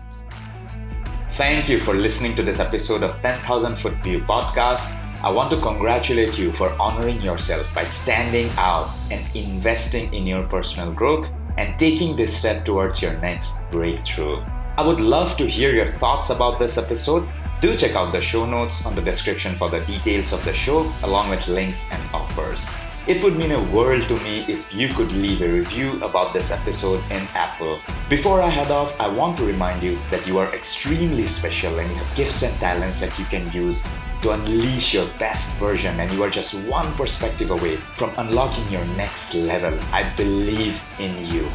Thank 1.34 1.70
you 1.70 1.80
for 1.80 1.94
listening 1.94 2.36
to 2.36 2.44
this 2.44 2.60
episode 2.60 3.04
of 3.04 3.22
10,000 3.22 3.76
Foot 3.78 3.96
View 4.04 4.22
podcast. 4.22 4.92
I 5.24 5.30
want 5.30 5.52
to 5.52 5.58
congratulate 5.62 6.38
you 6.38 6.52
for 6.52 6.72
honoring 6.82 7.22
yourself 7.22 7.68
by 7.76 7.84
standing 7.86 8.50
out 8.58 8.90
and 9.12 9.24
investing 9.36 10.14
in 10.14 10.26
your 10.26 10.44
personal 10.48 10.92
growth 10.92 11.30
and 11.58 11.78
taking 11.80 12.16
this 12.16 12.36
step 12.36 12.66
towards 12.66 13.02
your 13.02 13.14
next 13.20 13.60
breakthrough. 13.72 14.44
I 14.78 14.86
would 14.86 15.00
love 15.00 15.38
to 15.38 15.48
hear 15.48 15.74
your 15.74 15.88
thoughts 15.88 16.30
about 16.30 16.60
this 16.60 16.78
episode. 16.78 17.28
Do 17.62 17.76
check 17.76 17.96
out 17.96 18.12
the 18.12 18.20
show 18.20 18.46
notes 18.46 18.86
on 18.86 18.96
the 18.96 19.02
description 19.02 19.56
for 19.56 19.70
the 19.70 19.80
details 19.82 20.34
of 20.34 20.44
the 20.44 20.54
show, 20.54 20.92
along 21.04 21.30
with 21.30 21.48
links 21.48 21.86
and 21.92 22.02
offers. 22.14 22.66
It 23.08 23.24
would 23.24 23.38
mean 23.38 23.52
a 23.52 23.62
world 23.70 24.02
to 24.08 24.16
me 24.22 24.46
if 24.48 24.66
you 24.74 24.88
could 24.88 25.12
leave 25.12 25.44
a 25.44 25.48
review 25.48 26.04
about 26.04 26.34
this 26.34 26.50
episode 26.50 27.04
in 27.12 27.22
Apple. 27.36 27.80
Before 28.10 28.42
I 28.42 28.50
head 28.50 28.72
off, 28.72 29.00
I 29.00 29.08
want 29.08 29.38
to 29.38 29.46
remind 29.46 29.84
you 29.84 30.00
that 30.10 30.26
you 30.26 30.40
are 30.40 30.52
extremely 30.56 31.28
special 31.28 31.78
and 31.78 31.88
you 31.88 31.98
have 31.98 32.18
gifts 32.18 32.42
and 32.42 32.58
talents 32.58 33.00
that 33.02 33.14
you 33.20 33.26
can 33.26 33.46
use 33.52 33.86
to 34.24 34.32
unleash 34.32 34.96
your 34.96 35.06
best 35.20 35.48
version, 35.58 36.00
and 36.00 36.10
you 36.14 36.24
are 36.24 36.32
just 36.32 36.56
one 36.66 36.92
perspective 36.96 37.52
away 37.52 37.76
from 37.94 38.10
unlocking 38.18 38.68
your 38.72 38.86
next 38.98 39.36
level. 39.36 39.78
I 39.94 40.10
believe 40.18 40.82
in 40.98 41.28
you. 41.28 41.48